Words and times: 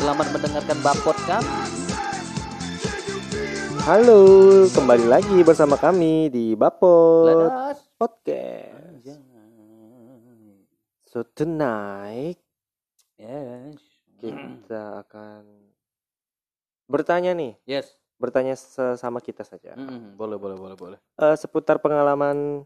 Selamat 0.00 0.32
mendengarkan 0.32 0.78
Bapot 0.80 1.16
kan? 1.28 1.44
Halo, 3.84 4.20
kembali 4.72 5.04
lagi 5.04 5.44
bersama 5.44 5.76
kami 5.76 6.32
di 6.32 6.56
Bapot. 6.56 7.52
Podcast. 8.00 9.20
So 11.04 11.20
tonight 11.26 12.40
Yes. 13.20 13.76
kita 14.16 15.04
akan 15.04 15.44
bertanya 16.88 17.36
nih, 17.36 17.52
Yes. 17.68 18.00
bertanya 18.16 18.56
sesama 18.56 19.20
kita 19.20 19.44
saja. 19.44 19.76
Mm, 19.76 20.16
boleh, 20.16 20.40
boleh, 20.40 20.56
boleh, 20.56 20.76
boleh. 20.80 20.98
Eh, 21.20 21.36
seputar 21.36 21.76
pengalaman 21.76 22.64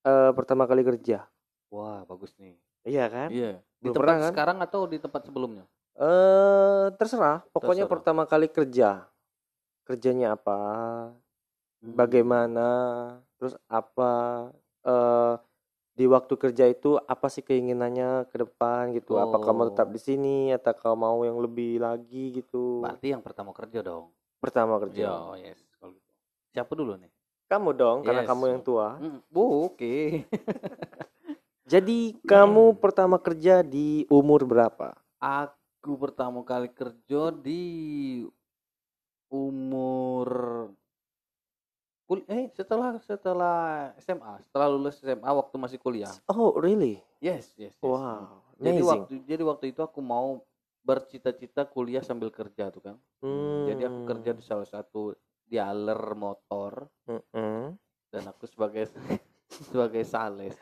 eh, 0.00 0.32
pertama 0.32 0.64
kali 0.64 0.80
kerja. 0.80 1.28
Wah, 1.68 2.08
bagus 2.08 2.32
nih. 2.40 2.56
Iya 2.88 3.04
kan? 3.12 3.28
Iya. 3.28 3.60
Di 3.80 3.92
Belum 3.92 3.92
tempat 3.92 4.00
pernah, 4.00 4.16
kan? 4.16 4.30
sekarang 4.32 4.58
atau 4.64 4.80
di 4.88 4.96
tempat 4.96 5.28
sebelumnya? 5.28 5.68
Eh, 6.00 6.86
terserah. 6.96 7.44
Pokoknya 7.52 7.84
Terserah. 7.84 7.92
pertama 7.92 8.22
kali 8.24 8.48
kerja. 8.48 9.04
Kerjanya 9.84 10.32
apa? 10.32 10.58
Hmm. 11.80 11.94
Bagaimana? 11.94 12.68
Terus 13.36 13.56
apa? 13.66 14.48
eh 14.80 15.34
di 15.92 16.08
waktu 16.08 16.32
kerja 16.32 16.64
itu 16.64 16.96
apa 16.96 17.28
sih 17.28 17.44
keinginannya 17.44 18.24
ke 18.32 18.40
depan 18.40 18.96
gitu? 18.96 19.20
Apakah 19.20 19.52
mau 19.52 19.68
tetap 19.68 19.88
Oh. 19.88 19.92
di 19.92 20.00
sini 20.00 20.48
atau 20.48 20.72
kau 20.72 20.96
mau 20.96 21.20
yang 21.20 21.36
lebih 21.36 21.76
lagi 21.76 22.32
gitu? 22.32 22.80
Berarti 22.80 23.12
yang 23.12 23.20
pertama 23.20 23.52
kerja 23.52 23.84
dong. 23.84 24.08
Pertama 24.40 24.80
kerja. 24.80 25.36
Iya, 25.36 25.52
yes. 25.52 25.60
Kalau 25.76 25.92
gitu. 25.92 26.12
Siapa 26.48 26.72
dulu 26.72 26.96
nih? 26.96 27.12
Kamu 27.44 27.76
dong, 27.76 27.98
karena 28.00 28.24
Yes. 28.24 28.30
kamu 28.32 28.44
yang 28.48 28.60
tua. 28.64 28.96
Mm, 28.96 29.20
oh, 29.36 29.68
Oke. 29.68 30.24
Jadi 31.68 31.98
kamu 32.32 32.80
pertama 32.80 33.20
kerja 33.20 33.60
di 33.60 34.08
umur 34.08 34.48
berapa? 34.48 34.96
Aku 35.20 35.59
pertama 35.80 36.44
kali 36.44 36.68
kerja 36.68 37.32
di 37.32 37.62
umur 39.30 40.28
kul 42.04 42.26
eh 42.26 42.50
setelah 42.50 42.98
setelah 42.98 43.94
SMA, 44.02 44.42
setelah 44.42 44.66
lulus 44.66 44.98
SMA 44.98 45.30
waktu 45.30 45.54
masih 45.56 45.78
kuliah. 45.78 46.10
Oh, 46.26 46.58
really? 46.58 46.98
Yes, 47.22 47.54
yes, 47.54 47.70
yes. 47.78 47.78
Wow, 47.86 48.42
Jadi 48.58 48.82
amazing. 48.82 48.90
waktu 48.90 49.12
jadi 49.30 49.42
waktu 49.46 49.64
itu 49.70 49.80
aku 49.80 50.02
mau 50.02 50.42
bercita-cita 50.82 51.62
kuliah 51.70 52.02
sambil 52.02 52.34
kerja 52.34 52.66
tuh 52.74 52.82
kan. 52.82 52.96
Jadi 53.68 53.86
aku 53.86 53.98
Hmm. 54.02 54.10
kerja 54.10 54.30
di 54.34 54.42
salah 54.42 54.66
satu 54.66 55.14
dealer 55.46 56.02
motor 56.18 56.90
Mm-mm. 57.06 57.78
dan 58.10 58.22
aku 58.26 58.50
sebagai 58.50 58.90
sebagai 59.70 60.02
sales. 60.02 60.58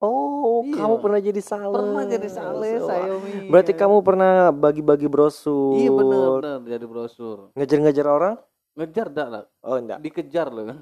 Oh, 0.00 0.64
Iya. 0.64 0.80
kamu 0.80 0.94
pernah 0.98 1.20
jadi 1.20 1.42
sales. 1.44 1.76
Pernah 1.76 2.04
jadi 2.08 2.28
sales 2.28 2.80
Wah. 2.80 2.88
saya 2.88 3.12
Mi. 3.20 3.52
Berarti 3.52 3.72
kamu 3.76 3.96
pernah 4.00 4.48
bagi-bagi 4.48 5.04
brosur. 5.06 5.76
Iya 5.76 5.90
benar 5.92 6.28
benar 6.40 6.58
jadi 6.64 6.86
brosur. 6.88 7.36
Ngejar-ngejar 7.52 8.06
orang? 8.08 8.34
Ngejar 8.80 9.06
dak 9.12 9.28
dak. 9.28 9.44
Oh, 9.60 9.76
enggak. 9.76 9.98
Dikejar 10.00 10.48
loh 10.48 10.64
kan. 10.72 10.78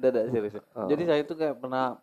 Dak 0.00 0.32
serius. 0.32 0.56
Oh. 0.72 0.88
Jadi 0.88 1.02
saya 1.04 1.20
itu 1.20 1.34
kayak 1.36 1.60
pernah 1.60 2.00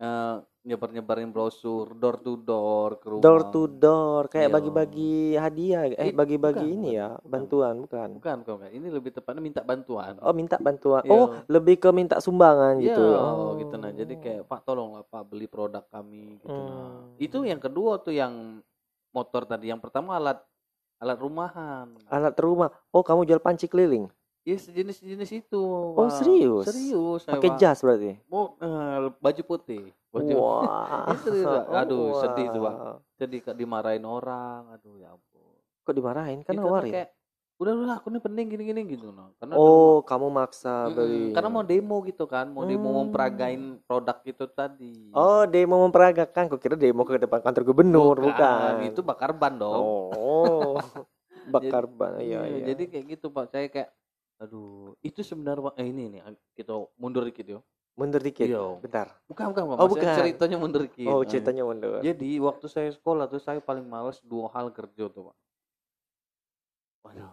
eh, 0.00 0.34
nyebar-nyebarin 0.62 1.34
brosur 1.34 1.90
door 1.98 2.22
to 2.22 2.38
door 2.38 3.02
ke 3.02 3.10
rumah. 3.10 3.22
Door 3.26 3.42
to 3.50 3.62
door, 3.66 4.22
kayak 4.30 4.46
Iya. 4.46 4.54
bagi-bagi 4.54 5.14
hadiah, 5.34 5.82
eh 5.90 6.10
Ih, 6.10 6.14
bagi-bagi 6.14 6.62
bukan, 6.62 6.74
ini 6.78 6.90
bukan, 6.94 7.00
ya, 7.02 7.08
bantuan, 7.26 7.74
bukan? 7.82 8.08
Bukan, 8.22 8.36
bukan, 8.46 8.54
bukan. 8.62 8.70
Ini 8.70 8.86
lebih 8.94 9.10
tepatnya 9.10 9.42
minta 9.42 9.60
bantuan. 9.66 10.14
Oh, 10.22 10.30
minta 10.30 10.56
bantuan. 10.62 11.02
Iya. 11.02 11.10
Oh, 11.10 11.26
lebih 11.50 11.82
ke 11.82 11.90
minta 11.90 12.22
sumbangan 12.22 12.78
Iya, 12.78 12.94
gitu. 12.94 13.04
gitu 13.58 13.74
nah. 13.74 13.90
Jadi 13.90 14.14
kayak 14.22 14.42
Pak 14.46 14.60
tolonglah 14.62 15.02
Pak 15.02 15.22
beli 15.26 15.50
produk 15.50 15.82
kami 15.90 16.38
gitu 16.38 16.54
nah. 16.54 17.10
Hmm. 17.10 17.18
Itu 17.18 17.42
yang 17.42 17.58
kedua 17.58 17.98
tuh 17.98 18.14
yang 18.14 18.62
motor 19.10 19.42
tadi. 19.42 19.66
Yang 19.66 19.82
pertama 19.82 20.14
alat 20.14 20.38
alat 21.02 21.18
rumahan. 21.18 21.90
alat 22.06 22.38
rumah. 22.38 22.70
Oh, 22.94 23.02
kamu 23.02 23.26
jual 23.26 23.42
panci 23.42 23.66
keliling? 23.66 24.06
Iya 24.42 24.58
sejenis-jenis 24.58 25.30
itu. 25.46 25.62
Oh, 25.94 26.10
serius? 26.10 26.66
Serius. 26.66 27.22
Pakai 27.22 27.54
Pak. 27.54 27.58
jas 27.62 27.78
berarti? 27.78 28.18
Mau 28.26 28.58
eh, 28.58 29.14
baju 29.22 29.42
putih. 29.46 29.94
Baju 30.10 30.34
Wah. 30.34 31.06
Ini 31.14 31.18
serius, 31.22 31.46
Pak. 31.46 31.64
Aduh, 31.86 32.18
sedih 32.18 32.46
tuh, 32.50 32.60
Pak. 32.66 32.74
Wah. 32.74 32.96
sedih 33.14 33.40
dimarahin 33.54 34.02
orang. 34.02 34.74
Aduh 34.74 34.98
ya 34.98 35.14
ampun. 35.14 35.54
Kok 35.86 35.94
dimarahin? 35.94 36.42
Kan 36.42 36.58
tuh 36.58 36.74
ya? 36.82 36.82
kayak 36.82 37.08
udah 37.62 37.72
udah 37.78 37.94
aku 38.02 38.10
nih 38.10 38.18
penting 38.18 38.46
gini-gini 38.50 38.80
gitu 38.98 39.14
nah. 39.14 39.30
Karena 39.38 39.54
Oh, 39.54 40.02
kamu 40.02 40.26
maksa 40.34 40.90
beli. 40.90 41.30
karena 41.30 41.46
mau 41.46 41.62
demo 41.62 42.02
gitu 42.02 42.26
kan, 42.26 42.50
mau 42.50 42.66
demo 42.66 42.90
Hmm. 42.90 42.98
memperagain 43.06 43.78
produk 43.86 44.18
itu 44.26 44.44
tadi. 44.50 45.14
Oh, 45.14 45.46
demo 45.46 45.86
memperagakan. 45.86 46.50
Kok 46.50 46.58
kira 46.58 46.74
demo 46.74 47.06
ke 47.06 47.14
depan 47.22 47.38
kantor 47.46 47.62
gubernur, 47.62 48.18
bukan? 48.18 48.82
Itu 48.90 49.06
bakar 49.06 49.30
ban 49.38 49.54
dong. 49.54 49.78
Oh, 49.78 50.74
bakar 51.54 51.86
ban. 51.86 52.18
Iya, 52.18 52.42
Iya, 52.42 52.58
iya. 52.58 52.64
Jadi 52.74 52.82
kayak 52.90 53.04
gitu 53.14 53.30
Pak. 53.30 53.46
Saya 53.54 53.70
kayak 53.70 53.94
aduh, 54.42 54.98
itu 55.06 55.22
sebenarnya 55.22 55.70
eh, 55.78 55.86
ini 55.86 56.18
nih 56.18 56.20
kita 56.58 56.74
mundur 56.98 57.22
dikit 57.22 57.46
yo. 57.46 57.60
mundur 57.92 58.24
dikit. 58.24 58.48
Iya. 58.48 58.80
Bentar. 58.80 59.12
Bukan 59.28 59.52
bukan 59.52 59.62
Pak. 59.68 59.76
Oh, 59.76 59.88
bukan. 59.92 60.16
Ceritanya 60.16 60.56
mundur 60.56 60.88
dikit. 60.88 61.12
Oh, 61.12 61.20
Nah, 61.20 61.28
ceritanya 61.28 61.62
mundur. 61.62 62.00
Jadi 62.00 62.40
waktu 62.40 62.66
saya 62.66 62.88
sekolah 62.88 63.28
tuh 63.28 63.36
saya 63.36 63.60
paling 63.60 63.84
males 63.84 64.16
dua 64.24 64.48
hal 64.56 64.72
kerja 64.72 65.12
tuh 65.12 65.28
Pak. 65.28 65.36
Waduh. 67.04 67.32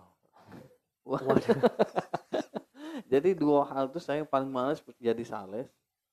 Waduh. 1.07 1.39
jadi 3.13 3.29
dua 3.33 3.65
hal 3.71 3.87
tuh 3.87 4.03
saya 4.03 4.27
paling 4.27 4.51
males 4.51 4.83
jadi 4.99 5.23
sales 5.23 5.71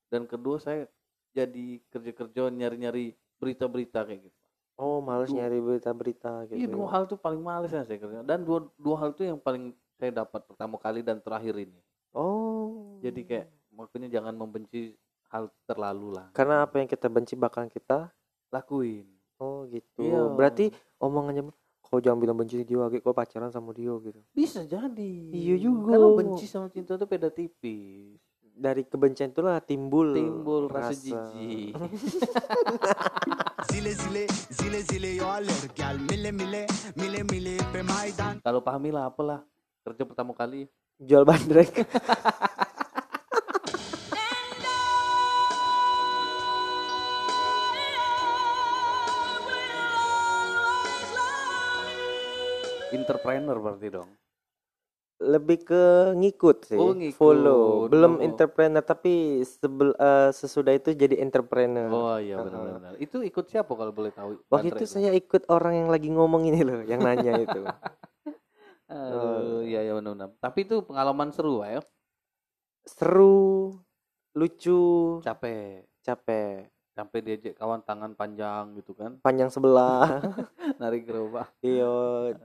dan 0.08 0.24
kedua 0.24 0.62
saya 0.62 0.86
jadi 1.34 1.82
kerja-kerja 1.90 2.48
nyari-nyari 2.48 3.18
berita-berita 3.42 4.06
kayak 4.06 4.30
gitu. 4.30 4.38
Oh, 4.76 5.00
males 5.00 5.32
Dua- 5.32 5.42
nyari 5.42 5.58
berita-berita 5.60 6.48
gitu. 6.48 6.56
Iya 6.56 6.68
dua 6.68 6.86
hal 6.92 7.02
tuh 7.08 7.18
paling 7.18 7.40
males 7.40 7.72
yang 7.72 7.84
saya 7.84 7.98
kerja 7.98 8.22
dan 8.22 8.44
dua 8.44 8.68
dua 8.76 8.96
hal 9.00 9.10
tuh 9.16 9.24
yang 9.26 9.40
paling 9.40 9.72
saya 9.96 10.12
dapat 10.12 10.44
pertama 10.44 10.76
kali 10.76 11.00
dan 11.00 11.18
terakhir 11.20 11.56
ini. 11.56 11.80
Oh. 12.12 13.00
Jadi 13.00 13.24
kayak 13.24 13.46
makanya 13.72 14.08
jangan 14.20 14.32
membenci 14.36 14.96
hal 15.26 15.50
terlalu 15.66 16.14
lah. 16.14 16.30
karena 16.30 16.62
apa 16.62 16.78
yang 16.78 16.86
kita 16.88 17.10
benci 17.10 17.34
bakalan 17.34 17.66
kita 17.66 18.14
Lakuin. 18.54 19.04
Oh, 19.36 19.66
gitu. 19.68 20.06
Iya. 20.06 20.32
Berarti 20.32 20.72
omongannya 21.02 21.50
kau 21.82 22.02
jangan 22.02 22.18
bilang 22.18 22.38
benci 22.38 22.62
dia 22.66 22.78
lagi 22.82 22.98
kau 23.02 23.12
pacaran 23.12 23.50
sama 23.52 23.74
dia 23.74 23.92
gitu. 24.00 24.20
Bisa 24.32 24.64
jadi. 24.64 25.12
Iya 25.34 25.56
juga. 25.60 25.98
Karena 25.98 26.08
benci 26.14 26.46
sama 26.48 26.70
cinta 26.70 26.96
tuh 26.96 27.10
beda 27.10 27.28
tipis. 27.28 28.16
Dari 28.56 28.88
kebencian 28.88 29.36
itulah 29.36 29.60
timbul 29.60 30.16
Timbul 30.16 30.72
rasa 30.72 30.96
jijik. 30.96 31.76
Zile 33.68 33.92
zile 33.92 34.24
zile 34.48 34.80
zile 34.80 35.10
yo 35.20 35.28
Kalau 38.40 38.60
pahami 38.64 38.88
lah 38.94 39.12
apalah 39.12 39.44
kerja 39.86 40.02
pertama 40.02 40.34
kali 40.34 40.66
Jual 40.98 41.22
bandrek. 41.22 41.70
entrepreneur 52.96 53.56
berarti 53.62 53.88
dong. 53.92 54.10
Lebih 55.16 55.64
ke 55.64 55.84
ngikut 56.12 56.68
sih. 56.68 56.76
Oh, 56.76 56.92
ngikut. 56.92 57.16
Follow. 57.16 57.88
Belum 57.88 58.20
Oh. 58.20 58.24
entrepreneur 58.24 58.84
tapi 58.84 59.40
sebel, 59.48 59.96
eh, 59.96 60.28
sesudah 60.28 60.76
itu 60.76 60.92
jadi 60.92 61.24
entrepreneur. 61.24 61.88
Oh 61.88 62.18
iya 62.20 62.36
benar-benar. 62.36 63.00
Itu 63.00 63.24
ikut 63.24 63.48
siapa 63.48 63.72
kalau 63.72 63.96
boleh 63.96 64.12
tahu? 64.12 64.36
Waktu 64.52 64.76
itu 64.76 64.84
saya 64.84 65.16
ikut 65.16 65.48
orang 65.48 65.86
yang 65.86 65.88
lagi 65.88 66.12
ngomong 66.12 66.44
ini 66.44 66.60
loh, 66.60 66.84
yang 66.84 67.00
nanya 67.00 67.32
itu. 67.40 67.64
Aduh, 68.86 69.62
iya 69.62 69.82
iya 69.82 69.92
benar-benar. 69.92 70.30
Tapi 70.38 70.62
itu 70.62 70.78
pengalaman 70.80 71.30
seru 71.30 71.60
ya. 71.60 71.82
Seru, 72.86 73.74
lucu, 74.32 75.18
Capek. 75.20 75.90
capek. 76.00 76.70
Sampai 76.94 77.18
diajak 77.20 77.58
kawan 77.58 77.82
tangan 77.82 78.14
panjang 78.14 78.72
gitu 78.74 78.94
kan. 78.94 79.18
Panjang 79.20 79.50
sebelah. 79.50 80.22
Narik 80.80 81.04
gerobak. 81.04 81.50
Iyo, 81.60 81.92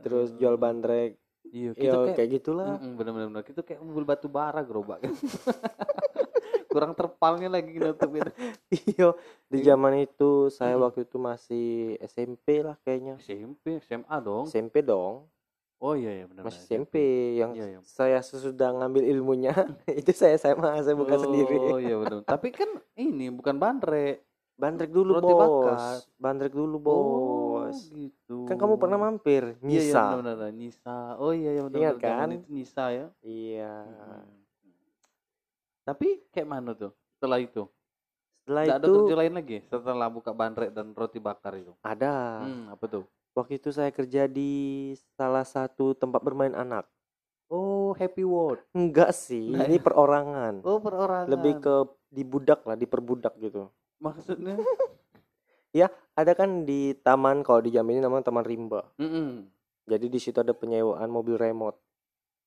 terus 0.02 0.34
jual 0.36 0.58
bandrek. 0.58 1.16
Iya, 1.46 1.72
kita 1.72 1.84
Iyo, 1.84 1.94
kayak 2.04 2.18
kayak 2.18 2.30
gitulah. 2.36 2.68
Mm-mm, 2.76 2.94
bener-bener 2.96 3.44
kita 3.44 3.62
kayak 3.62 3.80
mobil 3.80 4.04
batu 4.04 4.28
bara 4.28 4.60
gerobak 4.62 5.02
kan. 5.02 5.14
Kurang 6.72 6.96
terpalnya 6.96 7.48
lagi 7.48 7.76
nutup 7.76 8.12
itu. 8.12 8.32
Iyo, 8.92 9.10
di 9.46 9.60
Iya. 9.60 9.76
zaman 9.76 9.94
itu 10.02 10.48
saya 10.48 10.76
waktu 10.76 11.04
itu 11.04 11.16
masih 11.16 11.68
SMP 12.02 12.64
lah 12.64 12.76
kayaknya. 12.82 13.20
SMP, 13.20 13.80
SMA 13.84 14.16
dong. 14.20 14.48
SMP 14.48 14.80
dong, 14.82 15.28
Oh 15.82 15.94
iya 15.94 16.14
iya 16.14 16.26
benar. 16.26 16.46
masih 16.46 16.62
SMP 16.62 16.94
yang 17.36 17.52
Iya, 17.52 17.66
iya. 17.68 17.80
saya 17.82 18.22
sesudah 18.22 18.70
ngambil 18.72 19.02
ilmunya 19.04 19.50
itu 19.92 20.14
saya 20.14 20.38
SMA, 20.38 20.78
saya 20.80 20.94
bukan 20.94 21.18
sendiri. 21.20 21.58
Oh 21.58 21.76
iya 21.76 21.98
benar. 21.98 22.22
Tapi 22.32 22.48
kan 22.50 22.70
ini 22.94 23.28
bukan 23.28 23.58
bandrek. 23.58 24.22
Bandrek 24.54 24.94
dulu 24.94 25.18
Roti 25.18 25.26
bos, 25.26 25.42
bakar. 25.42 25.98
bandrek 26.16 26.54
dulu 26.54 26.78
Oh, 26.78 26.86
bos. 27.66 27.90
gitu. 27.90 28.46
Kan 28.46 28.56
kamu 28.56 28.78
pernah 28.78 29.02
mampir, 29.02 29.58
Iya, 29.58 29.66
iya 29.66 29.82
Nisa. 29.90 30.04
benar-benar 30.14 30.54
Nisa. 30.54 30.98
Oh 31.18 31.34
iya 31.34 31.50
iya 31.52 31.62
benar. 31.66 31.78
Ingat 31.82 31.96
kan? 31.98 32.28
Itu 32.30 32.46
Nisa 32.48 32.86
ya. 32.88 33.06
Iya. 33.22 33.74
Hmm. 33.82 34.30
Tapi 35.82 36.08
kayak 36.30 36.46
mana 36.48 36.72
tuh 36.72 36.94
setelah 37.12 37.42
itu? 37.42 37.66
Setelah 38.40 38.62
Nggak 38.64 38.78
ada 38.78 38.86
itu 38.86 38.94
kerja 39.00 39.16
lain 39.18 39.34
lagi 39.34 39.58
setelah 39.64 40.08
buka 40.10 40.32
bandrek 40.32 40.70
dan 40.70 40.94
roti 40.94 41.18
bakar 41.18 41.54
itu. 41.56 41.74
ada 41.82 42.42
Hmm, 42.42 42.70
apa 42.70 42.86
tuh? 42.86 43.06
Waktu 43.36 43.58
itu 43.60 43.70
saya 43.72 43.90
kerja 43.92 44.28
di 44.28 44.92
salah 45.16 45.44
satu 45.48 45.96
tempat 45.96 46.22
bermain 46.24 46.54
anak 46.56 46.88
Oh, 47.52 47.92
Happy 48.00 48.24
World. 48.24 48.64
enggak 48.72 49.12
sih 49.12 49.52
Nah, 49.52 49.68
ini 49.68 49.76
ya. 49.76 49.84
perorangan 49.84 50.64
Oh, 50.64 50.80
perorangan. 50.80 51.28
lebih 51.28 51.60
ke 51.60 51.76
dibudak 52.12 52.64
lah 52.64 52.80
diperbudak 52.80 53.36
gitu 53.40 53.68
maksudnya. 54.00 54.56
ada 56.22 56.38
kan 56.38 56.68
di 56.68 56.94
taman 57.02 57.42
kalau 57.42 57.64
di 57.64 57.74
Jambi 57.74 57.98
ini 57.98 58.02
namanya 58.04 58.30
Taman 58.30 58.46
Rimba 58.46 58.86
Mm-mm. 59.02 59.48
jadi 59.90 60.06
di 60.06 60.20
situ 60.22 60.38
ada 60.38 60.54
penyewaan 60.54 61.10
mobil 61.10 61.40
remote 61.40 61.80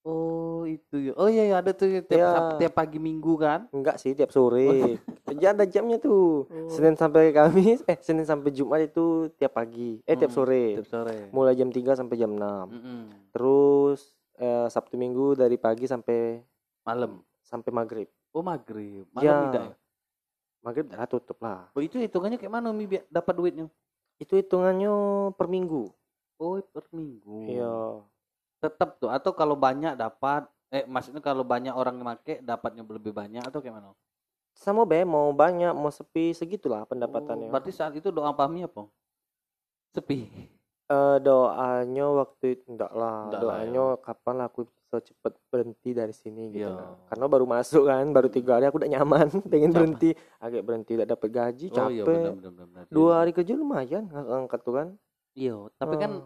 Oh, 0.04 0.62
itu 0.64 1.00
ya. 1.00 1.12
Oh 1.14 1.26
iya, 1.26 1.42
iya 1.44 1.56
ada 1.58 1.72
tuh 1.72 1.88
ya, 1.88 2.00
tiap. 2.00 2.28
Sab- 2.28 2.60
tiap 2.60 2.72
pagi 2.74 2.98
Minggu 2.98 3.34
kan. 3.34 3.64
enggak 3.70 3.96
sih 3.96 4.12
tiap 4.12 4.28
sore 4.28 5.00
ya 5.40 5.50
ada 5.50 5.64
jamnya 5.64 5.96
tuh 5.96 6.44
Oh. 6.46 6.68
Senin 6.68 6.92
sampai 6.92 7.28
Kamis 7.30 7.80
eh 7.84 7.96
Senin 7.98 8.22
sampai 8.22 8.50
Jumat 8.50 8.80
itu 8.82 9.04
tiap 9.34 9.54
pagi 9.54 9.98
eh 10.02 10.12
tiap 10.12 10.28
Hmm, 10.28 10.38
sore 10.38 10.76
Tiap 10.76 10.86
sore. 10.86 11.16
mulai 11.30 11.52
jam 11.54 11.68
3 11.68 11.92
sampai 11.94 12.14
jam 12.14 12.30
6 12.30 12.68
Mm-mm. 12.70 13.00
terus 13.30 14.00
eh, 14.36 14.68
Sabtu 14.68 14.94
Minggu 14.94 15.34
dari 15.34 15.56
pagi 15.56 15.84
sampai 15.84 16.44
Malam. 16.82 17.24
sampai 17.40 17.70
maghrib 17.70 18.08
Oh, 18.30 18.40
maghrib. 18.40 19.08
Malam 19.10 19.24
Ya. 19.24 19.36
tidak 19.42 19.62
ya? 19.64 19.74
maghrib 20.60 20.86
dah 20.86 21.06
tutup 21.06 21.38
lah 21.38 21.72
Oh, 21.72 21.80
itu 21.80 21.96
hitungannya 21.96 22.36
kayak 22.36 22.52
mana 22.52 22.68
Mi 22.70 22.84
dapat 23.06 23.32
duitnya? 23.32 23.66
itu 24.16 24.32
hitungannya 24.34 24.92
per 25.32 25.46
minggu 25.46 25.88
Oh, 26.36 26.60
per 26.62 26.84
minggu. 26.90 27.48
iya 27.48 27.72
Tetap 28.64 28.96
tuh 28.96 29.08
atau 29.08 29.30
kalau 29.30 29.54
banyak 29.54 29.92
dapat 29.94 30.42
eh 30.68 30.82
maksudnya 30.84 31.20
kalau 31.20 31.44
banyak 31.44 31.70
orang 31.70 31.94
yang 31.94 32.06
make 32.08 32.40
dapatnya 32.40 32.82
lebih 32.82 33.12
banyak 33.12 33.42
atau 33.42 33.60
kayak 33.60 33.74
mana? 33.74 33.92
sama 34.52 34.82
be 34.82 35.02
mau 35.02 35.28
banyak 35.30 35.70
mau 35.70 35.88
sepi 35.88 36.30
segitulah 36.30 36.82
Oh, 36.82 36.88
pendapatannya 36.88 37.48
berarti 37.48 37.70
saat 37.70 37.92
itu 37.92 38.08
doa 38.08 38.30
pahmi 38.30 38.62
apa? 38.62 38.86
Sepi. 39.90 40.26
Eh, 40.84 41.16
doanya 41.18 42.06
waktu 42.14 42.54
itu 42.54 42.64
enggak 42.68 42.92
lah 42.92 43.26
Enggak 43.26 43.40
lah, 43.40 43.56
ya. 43.56 43.64
doanya 43.64 43.84
kapan 43.98 44.34
lah 44.36 44.46
aku 44.46 44.68
bisa 44.68 45.00
cepet 45.00 45.32
berhenti 45.48 45.90
dari 45.90 46.12
sini 46.12 46.52
gitu 46.52 46.68
Iya. 46.68 46.76
nah. 46.76 46.92
karena 47.08 47.24
baru 47.26 47.46
masuk 47.48 47.82
kan 47.84 48.04
baru 48.06 48.28
tiga 48.28 48.50
hari 48.54 48.68
aku 48.68 48.78
udah 48.78 48.92
nyaman 48.92 49.26
pengen 49.50 49.68
Capek. 49.68 49.74
berhenti 49.74 50.10
agak 50.38 50.62
berhenti 50.62 50.92
udah 50.94 51.08
dapat 51.08 51.28
gaji 51.30 51.66
Oh 51.72 51.88
iya 51.88 52.04
capek 52.04 52.20
benar 52.20 52.32
benar 52.36 52.52
benar. 52.52 52.84
dua 52.90 53.12
hari 53.16 53.32
kerja 53.32 53.52
lumayan 53.54 54.04
ng- 54.06 54.28
ngangkat 54.28 54.60
tuh 54.60 54.74
kan 54.74 54.88
Iya, 55.32 55.56
tapi 55.74 55.94
kan 55.96 56.10
Eh, 56.14 56.22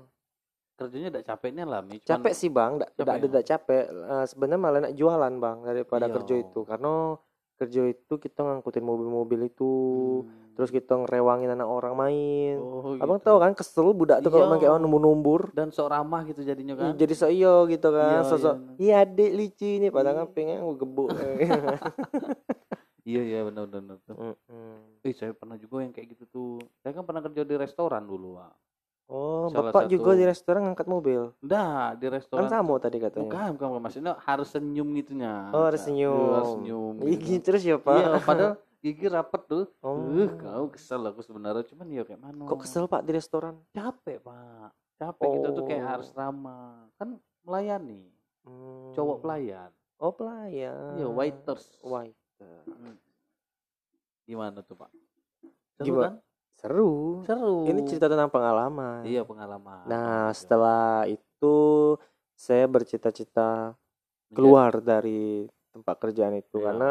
kerjanya 0.78 1.08
udah 1.10 1.24
capeknya 1.24 1.64
lah, 1.64 1.80
Mi. 1.80 1.98
Cuman- 1.98 2.22
capek 2.22 2.32
sih 2.32 2.48
bang 2.48 2.72
Capek 2.94 3.12
ada 3.12 3.26
enggak 3.26 3.46
capek 3.46 3.84
Eh, 3.84 4.24
sebenarnya 4.24 4.56
malah 4.56 4.78
enak 4.80 4.94
jualan 4.94 5.34
bang 5.36 5.58
daripada 5.60 6.06
Iya. 6.06 6.14
kerja 6.14 6.34
itu 6.38 6.60
karena 6.62 6.92
kerja 7.54 7.82
itu 7.84 8.14
kita 8.16 8.40
ngangkutin 8.40 8.80
mobil-mobil 8.80 9.40
itu 9.44 9.72
Hmm. 10.22 10.54
terus 10.54 10.70
kita 10.70 10.94
ngerewangin 10.96 11.50
anak 11.50 11.66
orang 11.66 11.90
main 11.92 12.54
Oh, 12.56 12.94
abang 12.96 13.18
gitu. 13.18 13.26
tahu 13.26 13.38
kan 13.40 13.52
kesel 13.52 13.90
budak 13.90 14.22
tuh 14.22 14.30
kalau 14.30 14.46
Iya. 14.46 14.50
main 14.52 14.60
kayak 14.60 14.78
numbur-numbur 14.78 15.50
dan 15.52 15.68
sok 15.68 15.90
ramah 15.90 16.22
gitu 16.22 16.40
jadinya 16.40 16.72
Ih, 16.72 16.78
kan. 16.80 16.90
jadi 16.94 17.14
so 17.14 17.26
iyo 17.26 17.66
gitu 17.66 17.90
kan 17.90 18.22
Iya, 18.22 18.30
sosok 18.30 18.54
iya. 18.78 18.78
iya 18.78 19.04
adik 19.04 19.30
lucu 19.32 19.66
ini 19.72 19.90
padahal 19.90 20.14
kan 20.16 20.26
Iya. 20.30 20.34
pengen 20.36 20.58
gue 20.62 20.76
gebuk 20.76 21.10
Iya 23.02 23.22
iya 23.24 23.40
benar 23.42 23.64
benar. 23.66 23.96
benar. 23.98 24.16
Mm-mm. 24.36 25.00
Eh 25.00 25.10
saya 25.10 25.32
pernah 25.32 25.56
juga 25.56 25.80
yang 25.80 25.90
kayak 25.90 26.12
gitu 26.12 26.24
tuh. 26.28 26.52
Saya 26.78 26.92
kan 26.92 27.02
pernah 27.02 27.24
kerja 27.24 27.40
di 27.40 27.56
restoran 27.56 28.04
dulu, 28.04 28.36
Pak. 28.36 28.52
Oh 29.08 29.48
Salah 29.48 29.68
bapak 29.68 29.82
juga 29.86 30.10
satu- 30.10 30.18
di 30.18 30.24
restoran 30.24 30.60
ngangkat 30.62 30.86
mobil 30.86 31.20
Nah, 31.40 31.92
di 31.92 32.04
kan 32.04 32.12
restoran. 32.14 32.46
sama 32.46 32.72
tadi 32.76 32.96
katanya 32.96 33.24
Bukan, 33.24 33.48
bukan, 33.54 33.66
bukan. 33.70 33.82
Maksudnya 33.82 34.12
harus 34.20 34.48
senyum 34.48 34.88
gitunya. 34.94 35.48
oh 35.50 35.64
harus 35.64 35.80
senyum 35.80 36.28
harus 36.34 36.50
senyum. 36.54 36.94
Ih, 37.02 37.16
gitu. 37.16 37.40
terus 37.42 37.62
ya 37.62 37.76
pak 37.76 37.94
Iya, 37.94 38.08
padahal 38.28 38.54
gigi 38.78 39.06
rapet 39.06 39.42
tuh. 39.44 39.64
oh. 39.80 40.06
Uh, 40.06 40.30
kau 40.34 40.66
kesel 40.68 41.02
aku 41.02 41.20
sebenarnya. 41.20 41.64
Cuman 41.64 41.88
ya 41.88 42.02
kayak 42.02 42.20
mana? 42.20 42.44
kok 42.44 42.60
kesel 42.60 42.84
pak 42.84 43.02
di 43.02 43.10
restoran 43.10 43.58
Capek, 43.70 44.20
Pak. 44.20 44.70
Capek 44.96 45.26
kita 45.32 45.48
tuh 45.50 45.64
kayak 45.64 45.82
Oh. 45.82 45.88
harus 45.88 46.08
ramah. 46.12 46.86
Kan 46.94 47.16
melayani. 47.42 48.06
Hmm. 48.42 48.92
Cowok 48.92 49.18
pelayan. 49.20 49.70
oh 49.96 50.12
pelayan 50.12 50.94
Iya, 50.94 51.08
waiters. 51.08 51.64
waiter 51.82 52.62
Hmm. 52.64 52.94
Gimana 54.24 54.60
tuh, 54.60 54.76
Pak? 54.76 54.90
Seru 55.74 55.86
Gimana? 55.88 56.04
kan? 56.04 56.14
Seru 56.58 57.22
Seru. 57.22 57.64
ini 57.64 57.86
cerita 57.86 58.10
tentang 58.10 58.28
pengalaman 58.28 59.06
Iya, 59.06 59.22
pengalaman. 59.22 59.86
nah 59.86 60.28
Gitu. 60.28 60.38
setelah 60.42 61.06
itu 61.06 61.56
saya 62.34 62.66
bercita-cita 62.66 63.72
Menjadi- 63.72 64.34
keluar 64.34 64.72
dari 64.78 65.46
tempat 65.70 65.96
kerjaan 65.98 66.34
itu 66.34 66.58
Iya. 66.58 66.66
karena 66.66 66.90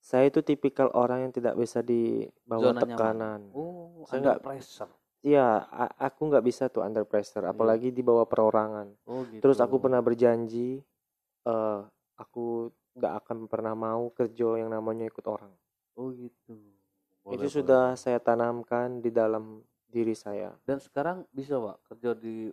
saya 0.00 0.24
itu 0.26 0.40
tipikal 0.40 0.90
orang 0.90 1.22
yang 1.22 1.32
tidak 1.32 1.54
bisa 1.54 1.80
dibawa 1.80 2.60
Zona 2.66 2.72
nyaman. 2.74 2.88
tekanan. 2.88 3.40
Oh, 3.52 4.02
Saya 4.08 4.18
nggak- 4.18 4.40
pressure. 4.42 4.90
Iya, 5.20 5.46
aku 6.00 6.20
nggak 6.26 6.40
bisa 6.42 6.64
tuh 6.66 6.80
under 6.80 7.04
pressure, 7.04 7.44
Iya. 7.44 7.52
apalagi 7.52 7.92
di 7.92 8.00
bawah 8.00 8.24
perorangan. 8.24 8.96
Oh, 9.04 9.28
gitu. 9.28 9.44
Terus 9.44 9.60
aku 9.60 9.76
pernah 9.76 10.00
berjanji, 10.00 10.80
eh 11.44 11.78
aku 12.16 12.72
nggak 12.96 13.14
akan 13.20 13.36
pernah 13.44 13.76
mau 13.76 14.08
kerja 14.10 14.56
yang 14.56 14.72
namanya 14.72 15.04
ikut 15.04 15.22
orang. 15.22 15.52
Oh, 15.94 16.08
gitu. 16.10 16.56
Boleh, 17.20 17.36
itu 17.36 17.46
boleh. 17.46 17.56
sudah 17.60 17.84
saya 17.94 18.18
tanamkan 18.18 19.04
di 19.04 19.10
dalam 19.12 19.60
diri 19.90 20.14
saya. 20.16 20.54
Dan 20.64 20.80
sekarang 20.80 21.26
bisa, 21.30 21.60
Pak, 21.60 21.76
kerja 21.92 22.10
di 22.16 22.48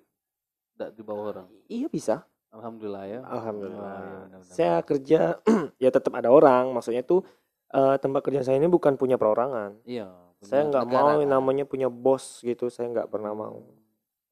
nggak 0.78 0.90
di 0.94 1.02
bawah 1.02 1.26
orang. 1.34 1.48
Iya 1.66 1.88
bisa, 1.90 2.16
Alhamdulillah 2.54 3.04
ya. 3.10 3.20
alhamdulillah. 3.26 3.98
Oh, 3.98 4.04
iya, 4.30 4.40
saya 4.46 4.76
kerja, 4.86 5.42
ya 5.84 5.90
tetap 5.90 6.14
ada 6.14 6.30
orang. 6.30 6.70
Maksudnya 6.76 7.02
tuh 7.02 7.26
eh, 7.74 7.96
tempat 7.98 8.22
kerja 8.22 8.46
saya 8.46 8.62
ini 8.62 8.70
bukan 8.70 8.94
punya 8.96 9.18
perorangan. 9.18 9.82
Iya. 9.84 10.14
Saya 10.46 10.70
punya 10.70 10.70
nggak 10.70 10.86
negara, 10.86 11.02
mau 11.02 11.18
kan? 11.18 11.28
namanya 11.28 11.66
punya 11.66 11.90
bos 11.90 12.46
gitu. 12.46 12.70
Saya 12.70 12.94
nggak 12.94 13.10
pernah 13.10 13.34
mau. 13.34 13.66